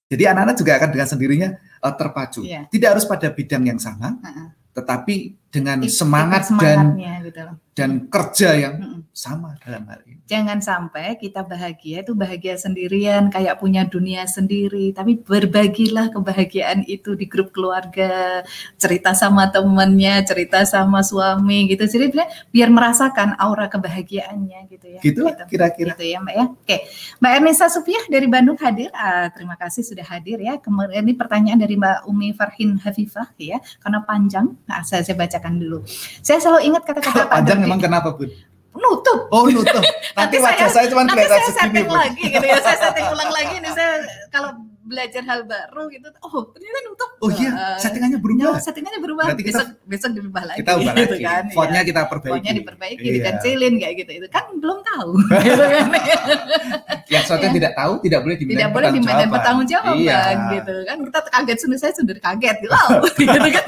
[0.07, 1.49] Jadi anak-anak juga akan dengan sendirinya
[1.85, 2.41] uh, terpacu.
[2.49, 2.65] Ya.
[2.73, 4.49] Tidak harus pada bidang yang sama, uh -uh.
[4.73, 7.45] tetapi dengan semangat dan gitu
[7.77, 8.96] dan kerja yang hmm.
[9.17, 10.21] Sama dalam hal ini.
[10.29, 17.17] Jangan sampai kita bahagia itu bahagia sendirian, kayak punya dunia sendiri, tapi berbagilah kebahagiaan itu
[17.17, 18.45] di grup keluarga,
[18.77, 21.89] cerita sama temennya, cerita sama suami gitu.
[21.89, 22.13] Jadi
[22.53, 25.01] biar merasakan aura kebahagiaannya gitu ya.
[25.01, 25.45] Gitu, gitu.
[25.49, 25.97] kira-kira.
[25.97, 26.45] Gitu ya Mbak ya.
[26.53, 26.77] Oke,
[27.25, 28.93] Mbak Ernisa Sufiah dari Bandung hadir.
[28.93, 30.61] Ah, terima kasih sudah hadir ya.
[30.61, 34.53] Kemudian ini pertanyaan dari Mbak Umi Farhin Hafifah ya, karena panjang.
[34.69, 35.89] Nah, saya, saya bacakan dulu.
[36.21, 38.29] Saya selalu ingat kata-kata Panjang memang kenapa, Bun?
[38.77, 39.21] Nutup.
[39.33, 39.81] Oh, nutup.
[40.17, 41.49] Nanti, nanti wajah saya, saya cuma kelihatan segini.
[41.49, 42.59] Nanti saya setting lagi gitu ya.
[42.61, 43.93] Saya setting ulang lagi nih saya
[44.33, 44.51] kalau
[44.87, 46.09] belajar hal baru gitu.
[46.23, 48.55] Oh ternyata nutup oh iya uh, settingannya berubah.
[48.55, 49.25] ya, settingannya berubah.
[49.29, 50.59] Berarti kita, besok besok dirubah lagi.
[50.63, 51.27] kita ubah gitu lagi.
[51.27, 51.89] kan, fontnya ya.
[51.91, 52.33] kita perbaiki.
[52.33, 53.15] Fontnya diperbaiki iya.
[53.19, 55.11] dikancilin kayak gitu itu kan belum tahu.
[55.47, 55.87] Gitu kan
[57.07, 60.21] yang sesuatu tidak tahu tidak boleh diminta tidak boleh diminta bertanggung jawab iya.
[60.59, 60.97] gitu kan.
[61.07, 63.67] Kita kaget sudah saya sudah kaget gitu, wow, gitu kan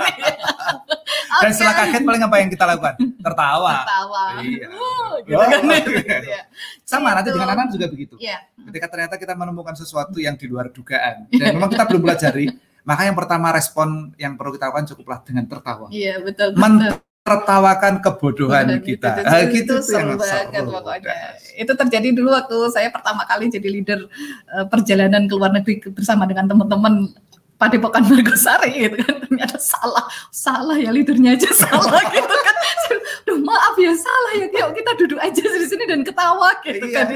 [1.39, 2.95] dan setelah kaget paling apa yang kita lakukan?
[3.23, 3.73] Tertawa.
[3.83, 4.25] Tertawa.
[4.43, 4.67] Iya.
[4.75, 5.63] oh, gitu oh, kan
[6.25, 6.43] iya.
[6.83, 8.15] sama nanti dengan anak juga begitu.
[8.19, 8.39] Iya.
[8.69, 12.47] ketika ternyata kita menemukan sesuatu yang di luar dugaan pekerjaan dan memang kita belum pelajari.
[12.89, 15.87] Maka yang pertama respon yang perlu kita lakukan cukuplah dengan tertawa.
[15.93, 17.05] Iya betul, betul.
[17.29, 19.11] tertawakan kebodohan Benar, kita.
[19.21, 21.17] gitu, nah, gitu itu seru banget pokoknya.
[21.61, 24.01] Itu terjadi dulu waktu saya pertama kali jadi leader
[24.49, 27.13] uh, perjalanan ke luar negeri bersama dengan teman-teman
[27.59, 32.57] Padepokan Margosari gitu kan ternyata salah salah ya leadernya aja salah gitu kan
[33.27, 36.97] Duh maaf ya salah ya yuk kita duduk aja di sini dan ketawa gitu iya.
[37.03, 37.09] kan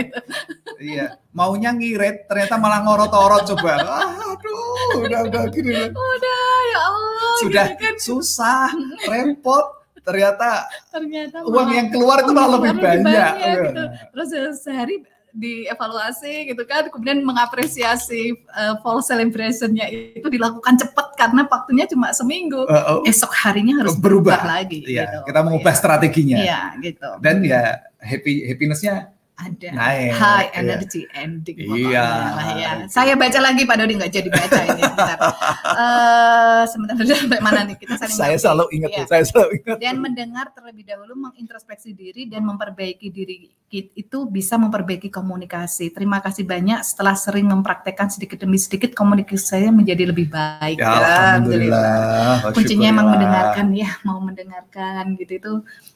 [0.83, 7.67] iya maunya ngirit ternyata malah ngorot-orot coba aduh udah udah gini udah ya Allah sudah
[7.73, 7.95] gitu kan.
[8.03, 8.67] susah
[9.07, 9.67] repot
[10.03, 13.07] ternyata ternyata uang yang keluar itu malah lebih banyak.
[13.07, 13.83] banyak gitu.
[14.11, 14.29] Terus
[14.59, 14.97] sehari
[15.33, 22.69] dievaluasi gitu kan, kemudian mengapresiasi uh, fall celebrationnya itu dilakukan cepat karena waktunya cuma seminggu.
[22.69, 23.09] Uh, oh.
[23.09, 24.81] Esok harinya harus berubah, berubah lagi.
[24.85, 25.19] Iya, gitu.
[25.33, 25.79] kita mengubah ya.
[25.79, 26.37] strateginya.
[26.41, 27.11] Iya, gitu.
[27.25, 29.12] Dan ya happy happinessnya
[29.43, 30.61] ada Naik, high iya.
[30.63, 32.07] energy ending iya.
[32.55, 32.71] ya.
[32.87, 37.99] Saya baca lagi Pak Dodi nggak jadi baca ini uh, sebentar sampai mana nih kita
[37.99, 39.05] saling Saya selalu ingat ya.
[39.11, 39.77] saya selalu ingat.
[39.83, 45.91] Dan mendengar terlebih dahulu mengintrospeksi diri dan memperbaiki diri itu bisa memperbaiki komunikasi.
[45.97, 50.77] Terima kasih banyak setelah sering mempraktekkan sedikit demi sedikit komunikasi saya menjadi lebih baik.
[50.77, 52.53] Ya, Alhamdulillah.
[52.53, 55.53] Kuncinya emang mendengarkan ya, mau mendengarkan gitu itu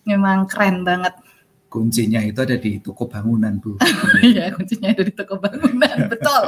[0.09, 1.13] memang keren banget
[1.77, 3.77] kuncinya itu ada di toko bangunan bu.
[4.25, 6.43] Iya kuncinya ada di toko bangunan betul.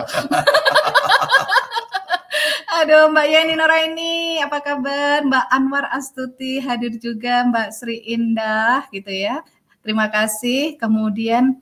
[2.80, 5.20] Aduh Mbak Yeni Noraini, apa kabar?
[5.28, 9.44] Mbak Anwar Astuti hadir juga, Mbak Sri Indah gitu ya.
[9.84, 10.80] Terima kasih.
[10.80, 11.60] Kemudian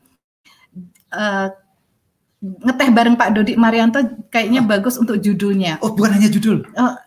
[1.10, 1.48] uh,
[2.38, 3.98] ngeteh bareng Pak Dodi Marianto
[4.30, 4.68] kayaknya oh.
[4.70, 5.82] bagus untuk judulnya.
[5.82, 6.62] Oh, bukan hanya judul.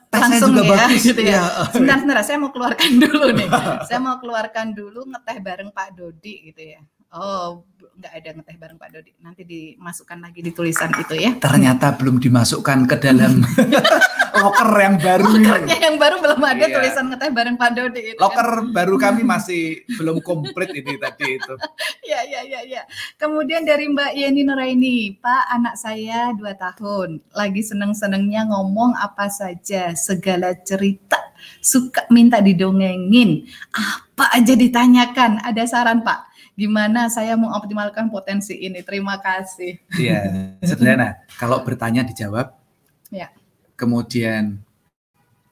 [0.10, 1.02] Langsung juga ya, bagus.
[1.06, 1.38] gitu ya.
[1.38, 1.44] ya.
[1.70, 3.50] Sebentar, sebentar, saya mau keluarkan dulu nih.
[3.88, 6.82] saya mau keluarkan dulu ngeteh bareng Pak Dodi gitu ya.
[7.10, 7.66] Oh,
[8.00, 9.12] nggak ada ngeteh bareng Pak Dodi.
[9.20, 11.36] Nanti dimasukkan lagi di tulisan itu ya.
[11.42, 13.42] Ternyata belum dimasukkan ke dalam
[14.46, 16.76] loker yang baru Lokernya yang baru belum ada iya.
[16.80, 18.20] tulisan ngeteh bareng Pak Dodi itu.
[18.22, 18.72] Loker kan.
[18.72, 21.54] baru kami masih belum komplit ini tadi itu.
[22.14, 22.82] ya, ya, ya, ya.
[23.20, 29.92] Kemudian dari Mbak Yeni Nuraini, Pak anak saya dua tahun, lagi seneng-senengnya ngomong apa saja,
[29.98, 31.20] segala cerita,
[31.60, 35.44] suka minta didongengin, apa aja ditanyakan.
[35.44, 36.29] Ada saran Pak?
[36.60, 38.84] Gimana saya mengoptimalkan potensi ini?
[38.84, 39.80] Terima kasih.
[39.96, 40.20] Iya,
[40.60, 41.24] sederhana.
[41.40, 42.52] Kalau bertanya dijawab.
[43.08, 43.32] Ya
[43.80, 44.60] kemudian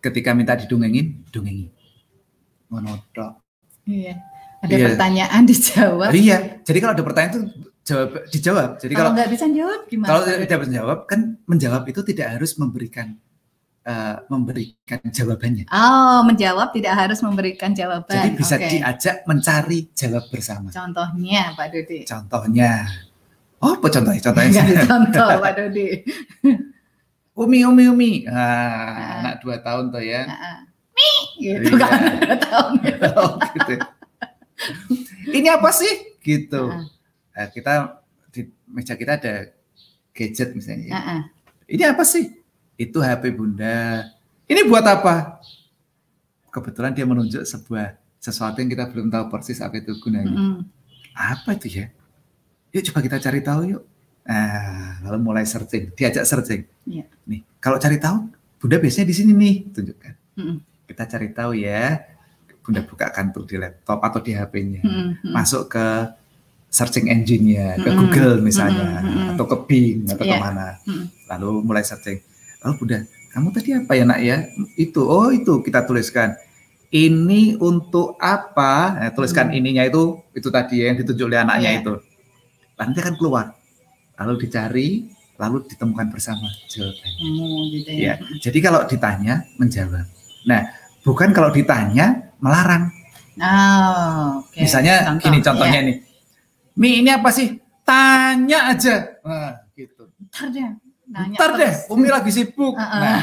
[0.03, 1.71] ketika minta didongengin, dongengin.
[2.67, 3.39] Monotok.
[3.87, 4.19] Iya.
[4.59, 4.85] Ada iya.
[4.91, 6.11] pertanyaan dijawab.
[6.11, 6.37] Iya.
[6.67, 7.41] Jadi kalau ada pertanyaan itu
[7.87, 8.69] jawab dijawab.
[8.83, 10.09] Jadi kalau nggak bisa jawab gimana?
[10.11, 13.15] Kalau tidak bisa jawab kan menjawab itu tidak harus memberikan
[13.87, 15.65] uh, memberikan jawabannya.
[15.71, 18.11] Oh, menjawab tidak harus memberikan jawaban.
[18.11, 18.69] Jadi bisa okay.
[18.77, 20.67] diajak mencari jawab bersama.
[20.69, 22.03] Contohnya, Pak Dodi.
[22.03, 22.71] Contohnya.
[23.63, 24.21] Oh, apa contohnya?
[24.21, 24.63] Contohnya.
[24.85, 25.87] contoh, Pak Dodi.
[27.41, 28.11] Umi, Umi, Umi.
[28.25, 29.15] Ah, nah.
[29.21, 30.25] anak dua tahun tuh ya.
[30.25, 30.65] Nah,
[30.97, 31.85] Mi, gitu iya.
[31.85, 32.71] kan, dua tahun.
[33.21, 33.73] oh, gitu.
[35.37, 36.17] Ini apa sih?
[36.17, 36.63] Gitu.
[36.65, 36.89] Nah.
[37.37, 38.01] Nah, kita
[38.33, 39.53] di meja kita ada
[40.17, 40.97] gadget misalnya.
[40.97, 41.21] Nah,
[41.69, 42.36] Ini apa sih?
[42.77, 44.05] Itu HP bunda.
[44.47, 45.41] Ini buat apa?
[46.53, 50.31] Kebetulan dia menunjuk sebuah sesuatu yang kita belum tahu persis apa itu gunanya.
[50.31, 50.61] Mm -hmm.
[51.17, 51.85] Apa itu ya?
[52.71, 53.83] Yuk coba kita cari tahu yuk
[54.27, 56.67] Nah, lalu mulai searching, diajak searching.
[56.83, 57.07] Ya.
[57.23, 58.27] Nih, kalau cari tahu,
[58.59, 60.13] Bunda biasanya di sini nih, tunjukkan.
[60.35, 60.57] Mm -mm.
[60.83, 62.03] Kita cari tahu ya,
[62.59, 65.31] Bunda bukakan tuh di laptop atau di HP-nya, mm -mm.
[65.31, 65.87] masuk ke
[66.67, 67.99] searching engine-nya, ke mm -mm.
[68.03, 69.27] Google misalnya, mm -mm.
[69.39, 70.35] atau ke Bing atau yeah.
[70.35, 70.67] ke mana.
[70.83, 71.05] Mm -mm.
[71.31, 72.19] Lalu mulai searching.
[72.67, 72.99] Lalu Bunda,
[73.31, 74.43] kamu tadi apa ya nak ya?
[74.75, 76.35] Itu, oh itu kita tuliskan.
[76.91, 78.99] Ini untuk apa?
[78.99, 79.55] Nah, tuliskan mm.
[79.55, 81.79] ininya itu, itu tadi yang ditunjuk oleh anaknya yeah.
[81.79, 81.93] itu.
[82.75, 83.55] Nanti akan keluar
[84.19, 85.07] lalu dicari,
[85.39, 87.23] lalu ditemukan bersama jawabannya.
[87.39, 88.19] Oh, gitu ya.
[88.19, 88.35] ya.
[88.43, 90.03] Jadi kalau ditanya menjawab.
[90.43, 90.61] Nah,
[91.07, 92.91] bukan kalau ditanya melarang.
[93.39, 94.67] Oh, okay.
[94.67, 95.87] Misalnya Contoh, gini contohnya ya.
[95.87, 95.97] nih.
[96.75, 97.63] Mi ini apa sih?
[97.87, 99.21] Tanya aja.
[99.23, 100.11] Nah, gitu.
[101.07, 102.75] Nanya Ntar deh, Umi lagi sibuk.
[102.75, 102.99] Uh -uh.
[102.99, 103.21] Nah,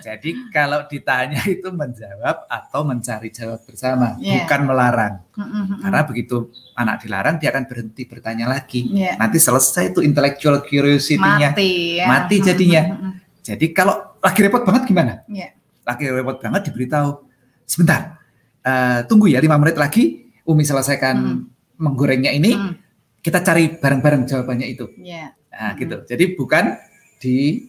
[0.00, 4.40] jadi kalau ditanya itu menjawab atau mencari jawab bersama, yeah.
[4.40, 5.14] bukan melarang.
[5.36, 5.64] Uh -uh.
[5.84, 8.88] Karena begitu anak dilarang, dia akan berhenti bertanya lagi.
[8.88, 9.20] Yeah.
[9.20, 11.52] Nanti selesai itu intellectual curiosity-nya.
[11.52, 12.06] Mati, ya.
[12.08, 12.82] Mati jadinya.
[12.88, 13.12] Uh -uh.
[13.44, 15.20] Jadi kalau lagi repot banget gimana?
[15.28, 15.52] Yeah.
[15.84, 17.20] Lagi repot banget diberitahu,
[17.68, 18.16] sebentar,
[18.64, 21.36] uh, tunggu ya lima menit lagi, Umi selesaikan uh
[21.76, 22.72] menggorengnya ini, uh
[23.20, 24.86] kita cari bareng-bareng jawabannya itu.
[25.02, 25.34] Yeah.
[25.50, 26.06] Nah, gitu.
[26.06, 26.78] Jadi bukan
[27.20, 27.66] di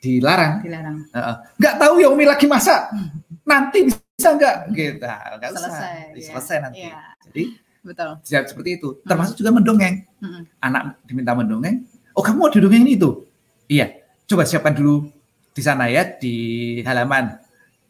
[0.00, 0.62] dilarang.
[0.62, 0.96] Dilarang.
[1.10, 2.92] Uh, nggak tahu ya Umi lagi masak.
[3.50, 4.56] Nanti bisa nggak?
[4.72, 5.04] Gitu.
[5.06, 5.94] Nggak selesai.
[6.14, 6.14] Usah.
[6.14, 6.26] Ya.
[6.32, 6.80] Selesai nanti.
[6.86, 6.98] Ya.
[7.28, 7.42] Jadi
[7.86, 8.10] betul.
[8.24, 8.88] Siap seperti itu.
[9.06, 10.02] Termasuk juga mendongeng.
[10.18, 10.42] Hmm.
[10.62, 11.86] Anak diminta mendongeng.
[12.16, 13.22] Oh kamu mau didongeng itu?
[13.68, 14.02] Iya.
[14.26, 15.06] Coba siapkan dulu
[15.54, 16.34] di sana ya di
[16.82, 17.38] halaman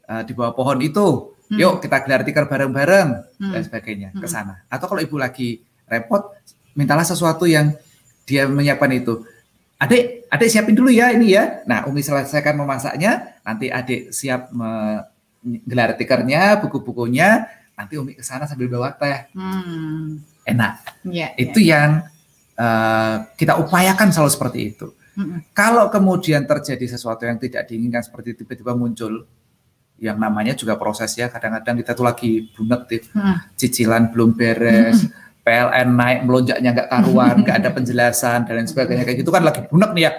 [0.08, 1.32] uh, di bawah pohon itu.
[1.46, 1.58] Hmm.
[1.62, 3.52] Yuk kita gelar tikar bareng-bareng hmm.
[3.54, 4.66] dan sebagainya ke sana.
[4.66, 6.34] Atau kalau ibu lagi repot,
[6.74, 7.70] mintalah sesuatu yang
[8.26, 9.22] dia menyiapkan itu
[9.78, 11.62] adik, adik siapin dulu ya ini ya.
[11.66, 17.46] Nah, Umi selesaikan memasaknya, nanti adik siap menggelar tikernya, buku-bukunya,
[17.78, 19.30] nanti Umi ke sana sambil bawa teh.
[19.36, 20.22] Hmm.
[20.46, 21.02] Enak.
[21.06, 21.70] Yeah, itu yeah.
[21.70, 21.90] yang
[22.54, 24.86] uh, kita upayakan selalu seperti itu.
[25.18, 25.42] Hmm.
[25.50, 29.26] Kalau kemudian terjadi sesuatu yang tidak diinginkan seperti tiba-tiba muncul,
[29.96, 31.32] yang namanya juga proses ya.
[31.32, 33.58] Kadang-kadang kita tuh lagi bunek hmm.
[33.58, 35.25] cicilan belum beres, hmm.
[35.46, 39.62] PLN naik melonjaknya nggak karuan, nggak ada penjelasan dan lain sebagainya kayak gitu kan lagi
[39.70, 40.12] bunek nih ya.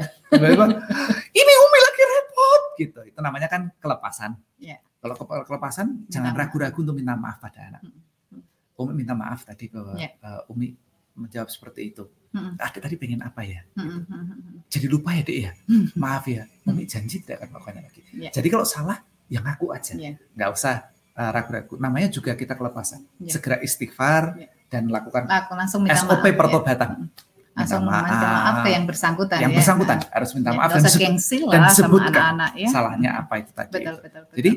[1.36, 2.99] ini Umi lagi repot gitu.
[3.03, 4.39] Itu namanya kan kelepasan.
[4.55, 4.80] Yeah.
[5.03, 7.84] Kalau kelepasan jangan ragu-ragu untuk minta maaf pada anak.
[7.84, 8.39] Hmm.
[8.80, 10.15] Umi minta maaf tadi ke yeah.
[10.23, 10.71] uh, Umi
[11.19, 12.07] menjawab seperti itu.
[12.32, 12.55] Hmm.
[12.55, 13.67] Adik tadi pengen apa ya?
[13.75, 14.07] Hmm.
[14.07, 14.80] Gitu.
[14.80, 15.51] Jadi lupa ya dek ya.
[15.99, 16.47] Maaf ya.
[16.71, 17.99] Umi janji tidak akan melakukannya lagi.
[18.15, 18.32] Yeah.
[18.32, 20.15] Jadi kalau salah yang ngaku aja, yeah.
[20.39, 20.88] nggak usah
[21.19, 21.75] uh, ragu-ragu.
[21.75, 23.03] Namanya juga kita kelepasan.
[23.19, 23.36] Yeah.
[23.36, 24.55] Segera istighfar yeah.
[24.68, 26.89] Dan lakukan Laku, langsung minta SOP maaf, pertobatan.
[27.07, 27.57] Ya.
[27.57, 29.38] Langsung minta maaf, ke yang bersangkutan.
[29.41, 29.57] Yang ya.
[29.57, 32.70] bersangkutan harus minta ya, maaf dan, gengsi dan sebutkan anak -anak, ya.
[32.70, 33.72] salahnya apa itu tadi.
[33.72, 34.36] Betul, betul, betul.
[34.38, 34.51] Jadi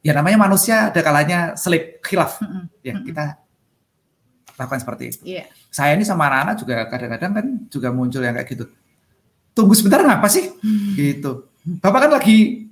[0.00, 2.38] ya namanya manusia ada kalanya selip khilaf.
[2.40, 2.62] Mm -hmm.
[2.86, 3.24] Ya kita
[4.58, 5.22] lakukan seperti itu.
[5.22, 5.46] Yeah.
[5.70, 8.64] Saya ini sama anak-anak juga kadang-kadang kan juga muncul yang kayak gitu.
[9.54, 10.50] Tunggu sebentar ngapa sih?
[10.58, 10.98] Hmm.
[10.98, 11.46] Gitu.
[11.78, 12.66] Bapak kan lagi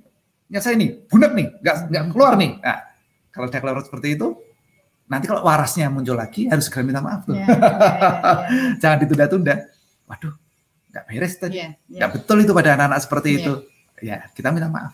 [0.51, 2.59] ya saya ini bunek nih, nggak nggak keluar nih.
[2.59, 2.79] Nah,
[3.31, 4.27] kalau udah keluar seperti itu,
[5.07, 7.35] nanti kalau warasnya muncul lagi harus segera minta maaf tuh.
[7.35, 8.73] Yeah, yeah, yeah, yeah.
[8.83, 9.55] Jangan ditunda-tunda.
[10.07, 10.33] Waduh,
[10.91, 11.59] nggak beres tadi.
[11.59, 11.99] Yeah, yeah.
[12.03, 13.39] Nggak betul itu pada anak-anak seperti yeah.
[13.39, 13.53] itu.
[13.97, 14.93] Ya, kita minta maaf.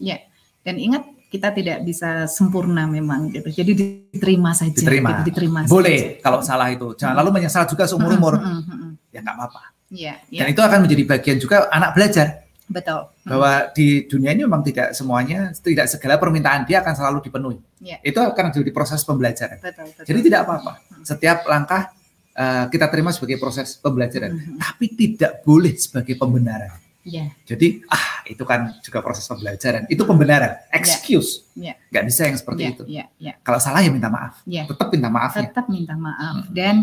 [0.00, 0.24] Ya,
[0.64, 3.46] dan ingat kita tidak bisa sempurna memang gitu.
[3.54, 3.72] Jadi
[4.10, 4.74] diterima saja.
[4.74, 5.22] Diterima.
[5.22, 6.22] Gitu, diterima Boleh saja.
[6.26, 6.90] kalau salah itu.
[6.98, 7.20] Jangan hmm.
[7.22, 8.34] lalu menyesal juga seumur umur.
[8.42, 8.92] Hmm, hmm, hmm, hmm.
[9.14, 9.62] Ya nggak apa-apa.
[9.90, 10.40] Ya, ya.
[10.42, 12.39] Dan itu akan menjadi bagian juga anak belajar.
[12.70, 13.10] Betul.
[13.26, 17.58] Bahwa di dunia ini memang tidak semuanya, tidak segala permintaan dia akan selalu dipenuhi.
[17.82, 17.98] Ya.
[18.06, 19.58] Itu akan menjadi proses pembelajaran.
[19.58, 20.04] Betul, betul.
[20.06, 20.72] Jadi tidak apa-apa.
[21.02, 21.90] Setiap langkah
[22.38, 24.56] uh, kita terima sebagai proses pembelajaran, hmm.
[24.62, 26.78] tapi tidak boleh sebagai pembenaran.
[27.02, 27.32] Ya.
[27.48, 29.88] Jadi ah itu kan juga proses pembelajaran.
[29.90, 31.48] Itu pembenaran, excuse.
[31.58, 31.74] Ya.
[31.74, 32.00] Ya.
[32.00, 32.70] Gak bisa yang seperti ya.
[32.70, 32.82] itu.
[32.86, 33.04] Ya.
[33.18, 33.32] Ya.
[33.42, 34.44] Kalau salah ya minta maaf.
[34.46, 34.68] Ya.
[34.68, 35.32] Tetap minta maaf.
[35.34, 36.46] Tetap minta maaf.
[36.46, 36.54] Hmm.
[36.54, 36.74] Dan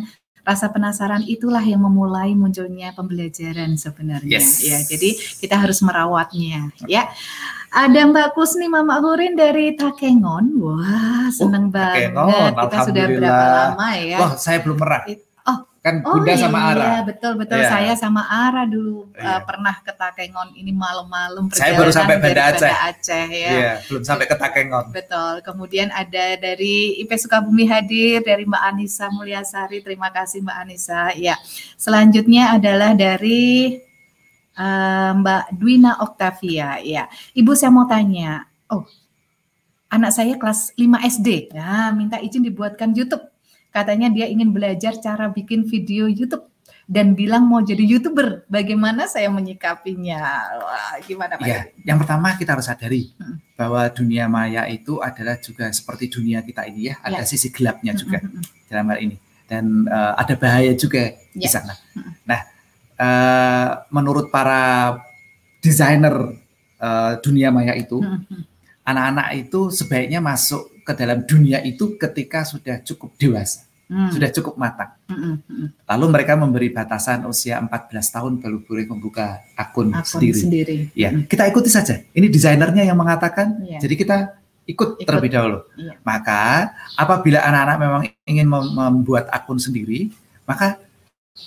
[0.47, 4.39] rasa penasaran itulah yang memulai munculnya pembelajaran sebenarnya.
[4.39, 4.63] Yes.
[4.63, 7.11] ya jadi kita harus merawatnya ya.
[7.67, 10.55] Ada Mbak Kusni Mama Hurin dari Takengon.
[10.55, 12.15] Wah seneng oh, banget.
[12.15, 14.17] Takengon, kita sudah berapa lama ya?
[14.23, 15.03] Wah saya belum pernah
[15.87, 16.83] kan oh, Bunda iya, sama Ara.
[16.83, 17.57] Iya, betul betul.
[17.63, 17.71] Yeah.
[17.71, 19.39] Saya sama Ara dulu yeah.
[19.39, 22.67] uh, pernah ke Takengon ini malam-malam Saya baru sampai Banda Aceh.
[22.67, 23.51] Banda Aceh ya.
[23.55, 24.85] Yeah, belum sampai ke Takengon.
[24.91, 25.33] Betul.
[25.47, 29.79] Kemudian ada dari IP Sukabumi hadir dari Mbak Anissa Mulyasari.
[29.79, 31.15] Terima kasih Mbak Anissa.
[31.15, 31.39] Ya.
[31.79, 33.79] Selanjutnya adalah dari
[34.59, 36.83] uh, Mbak Dwina Octavia.
[36.83, 37.07] Ya.
[37.31, 38.43] Ibu saya mau tanya.
[38.67, 38.83] Oh,
[39.87, 40.83] anak saya kelas 5
[41.15, 41.55] SD.
[41.55, 43.23] Nah, minta izin dibuatkan YouTube
[43.71, 46.47] Katanya dia ingin belajar cara bikin video YouTube
[46.87, 48.47] dan bilang mau jadi youtuber.
[48.47, 50.19] Bagaimana saya menyikapinya?
[50.63, 51.45] Wah, gimana Pak?
[51.45, 53.59] Ya, yang pertama kita harus sadari hmm.
[53.59, 57.27] bahwa dunia maya itu adalah juga seperti dunia kita ini ya, ada ya.
[57.27, 58.41] sisi gelapnya hmm, juga hmm.
[58.71, 59.17] dalam hal ini
[59.51, 61.43] dan uh, ada bahaya juga ya.
[61.43, 61.75] di sana.
[61.91, 62.11] Hmm.
[62.23, 62.41] Nah,
[62.95, 64.95] uh, menurut para
[65.59, 66.15] desainer
[66.79, 67.99] uh, dunia maya itu,
[68.87, 69.41] anak-anak hmm.
[69.43, 74.11] itu sebaiknya masuk ke dalam dunia itu ketika sudah cukup dewasa hmm.
[74.13, 74.91] sudah cukup matang.
[75.07, 75.67] Hmm, hmm, hmm.
[75.87, 80.39] Lalu mereka memberi batasan usia 14 tahun baru boleh membuka akun, akun sendiri.
[80.39, 80.77] sendiri.
[80.93, 81.27] Ya, hmm.
[81.27, 82.03] kita ikuti saja.
[82.11, 83.63] Ini desainernya yang mengatakan.
[83.63, 83.81] Yeah.
[83.83, 84.17] Jadi kita
[84.67, 85.07] ikut, ikut.
[85.07, 85.59] terlebih dahulu.
[85.79, 85.95] Yeah.
[86.03, 90.11] Maka apabila anak-anak memang ingin membuat akun sendiri,
[90.43, 90.79] maka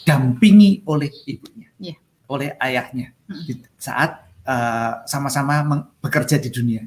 [0.06, 1.98] dampingi oleh ibunya, yeah.
[2.30, 3.66] oleh ayahnya hmm.
[3.74, 5.66] saat uh, sama-sama
[5.98, 6.86] bekerja di dunia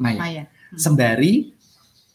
[0.00, 0.44] maya, maya.
[0.48, 0.78] Hmm.
[0.80, 1.57] sembari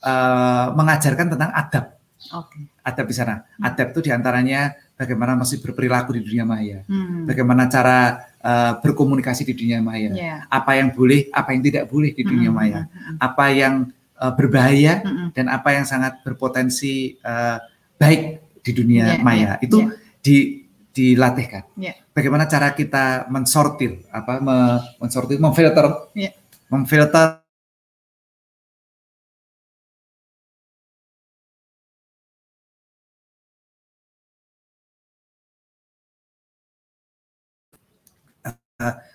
[0.04, 1.94] uh, mengajarkan tentang adab
[2.32, 2.64] Okay.
[2.88, 3.44] Adab di sana.
[3.44, 3.68] Hmm.
[3.68, 7.28] Adab itu di antaranya bagaimana masih berperilaku di dunia maya, hmm.
[7.28, 10.48] bagaimana cara uh, berkomunikasi di dunia maya, yeah.
[10.48, 12.58] apa yang boleh, apa yang tidak boleh di dunia hmm.
[12.58, 13.18] maya, hmm, hmm.
[13.20, 13.74] apa yang
[14.22, 15.28] uh, berbahaya hmm.
[15.36, 17.60] dan apa yang sangat berpotensi uh,
[18.00, 19.42] baik di dunia yeah, maya.
[19.44, 19.92] Yeah, itu yeah.
[20.24, 20.38] di
[20.94, 21.64] dilatihkan.
[21.76, 21.98] Yeah.
[22.14, 24.40] Bagaimana cara kita mensortir, apa
[25.02, 26.32] mensortir, memfilter, yeah.
[26.70, 27.43] memfilter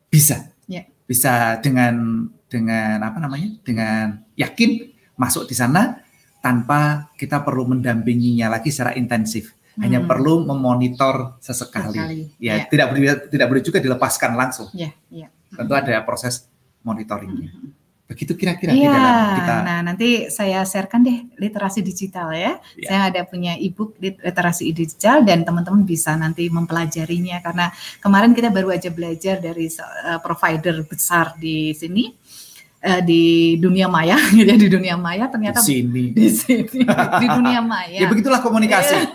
[0.07, 0.85] bisa, yeah.
[1.05, 4.89] bisa dengan dengan apa namanya, dengan yakin
[5.19, 6.01] masuk di sana
[6.39, 9.53] tanpa kita perlu mendampinginya lagi secara intensif.
[9.75, 9.85] Hmm.
[9.85, 11.99] Hanya perlu memonitor sesekali.
[11.99, 12.19] Sekali.
[12.41, 12.67] Ya, yeah.
[12.67, 14.67] tidak boleh tidak boleh juga dilepaskan langsung.
[14.73, 14.95] Yeah.
[15.11, 15.29] Yeah.
[15.53, 16.47] Tentu ada proses
[16.81, 17.51] monitoringnya.
[17.53, 17.78] Hmm.
[18.09, 19.53] Begitu kira-kira iya, kita.
[19.61, 22.57] Nah, nanti saya sharekan deh literasi digital ya.
[22.73, 22.89] ya.
[22.89, 27.69] Saya ada punya e-book literasi digital dan teman-teman bisa nanti mempelajarinya karena
[28.01, 32.09] kemarin kita baru aja belajar dari uh, provider besar di sini
[32.81, 36.81] uh, di dunia maya gitu ya di dunia maya ternyata di sini di sini
[37.21, 37.93] di dunia maya.
[37.93, 39.05] ya begitulah komunikasi.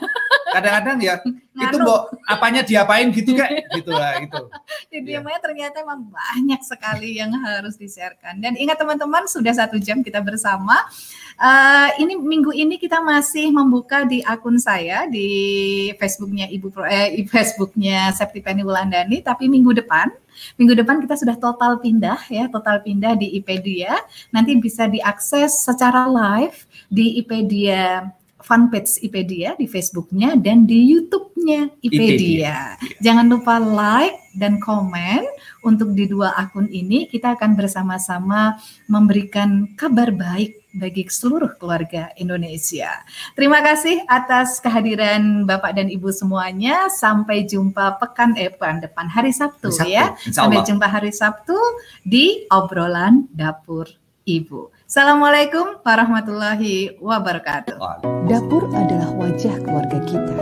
[0.55, 1.15] Kadang-kadang ya
[1.67, 4.43] itu mau apanya diapain gitu kayak gitu lah gitu.
[4.91, 5.39] Jadi ya.
[5.43, 8.39] ternyata memang banyak sekali yang harus disiarkan.
[8.39, 10.87] Dan ingat teman-teman sudah satu jam kita bersama.
[11.35, 18.15] Uh, ini minggu ini kita masih membuka di akun saya di Facebooknya Ibu eh, Facebooknya
[18.15, 19.19] Septi Penny Wulandani.
[19.19, 20.15] Tapi minggu depan
[20.59, 23.95] Minggu depan kita sudah total pindah ya, total pindah di IPedia.
[24.35, 26.59] Nanti bisa diakses secara live
[26.91, 28.11] di IPedia
[28.45, 31.97] fanpage IPedia di Facebooknya dan di YouTube-nya IPedia.
[32.05, 32.57] IPedia.
[33.01, 35.25] Jangan lupa like dan komen
[35.65, 37.09] untuk di dua akun ini.
[37.09, 42.91] Kita akan bersama-sama memberikan kabar baik bagi seluruh keluarga Indonesia.
[43.39, 46.91] Terima kasih atas kehadiran Bapak dan Ibu semuanya.
[46.91, 50.19] Sampai jumpa pekan eh pekan depan hari Sabtu, Sabtu ya.
[50.35, 51.57] Sampai jumpa hari Sabtu
[52.03, 53.87] di obrolan dapur
[54.27, 54.74] Ibu.
[54.95, 57.83] Assalamualaikum warahmatullahi wabarakatuh.
[58.31, 60.39] Dapur adalah wajah keluarga kita.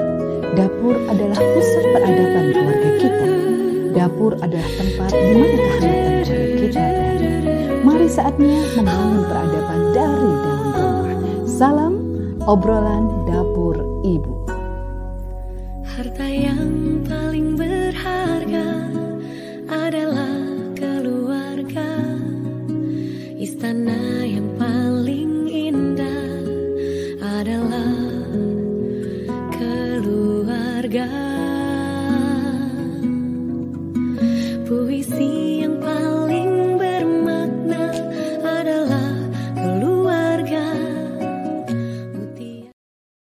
[0.53, 3.29] Dapur adalah pusat peradaban keluarga kita.
[3.97, 7.31] Dapur adalah tempat di mana kehangatan keluarga kita berada.
[7.81, 11.17] Mari saatnya membangun peradaban dari dalam rumah.
[11.49, 11.95] Salam
[12.45, 14.37] obrolan dapur ibu.
[15.97, 16.82] Harta yang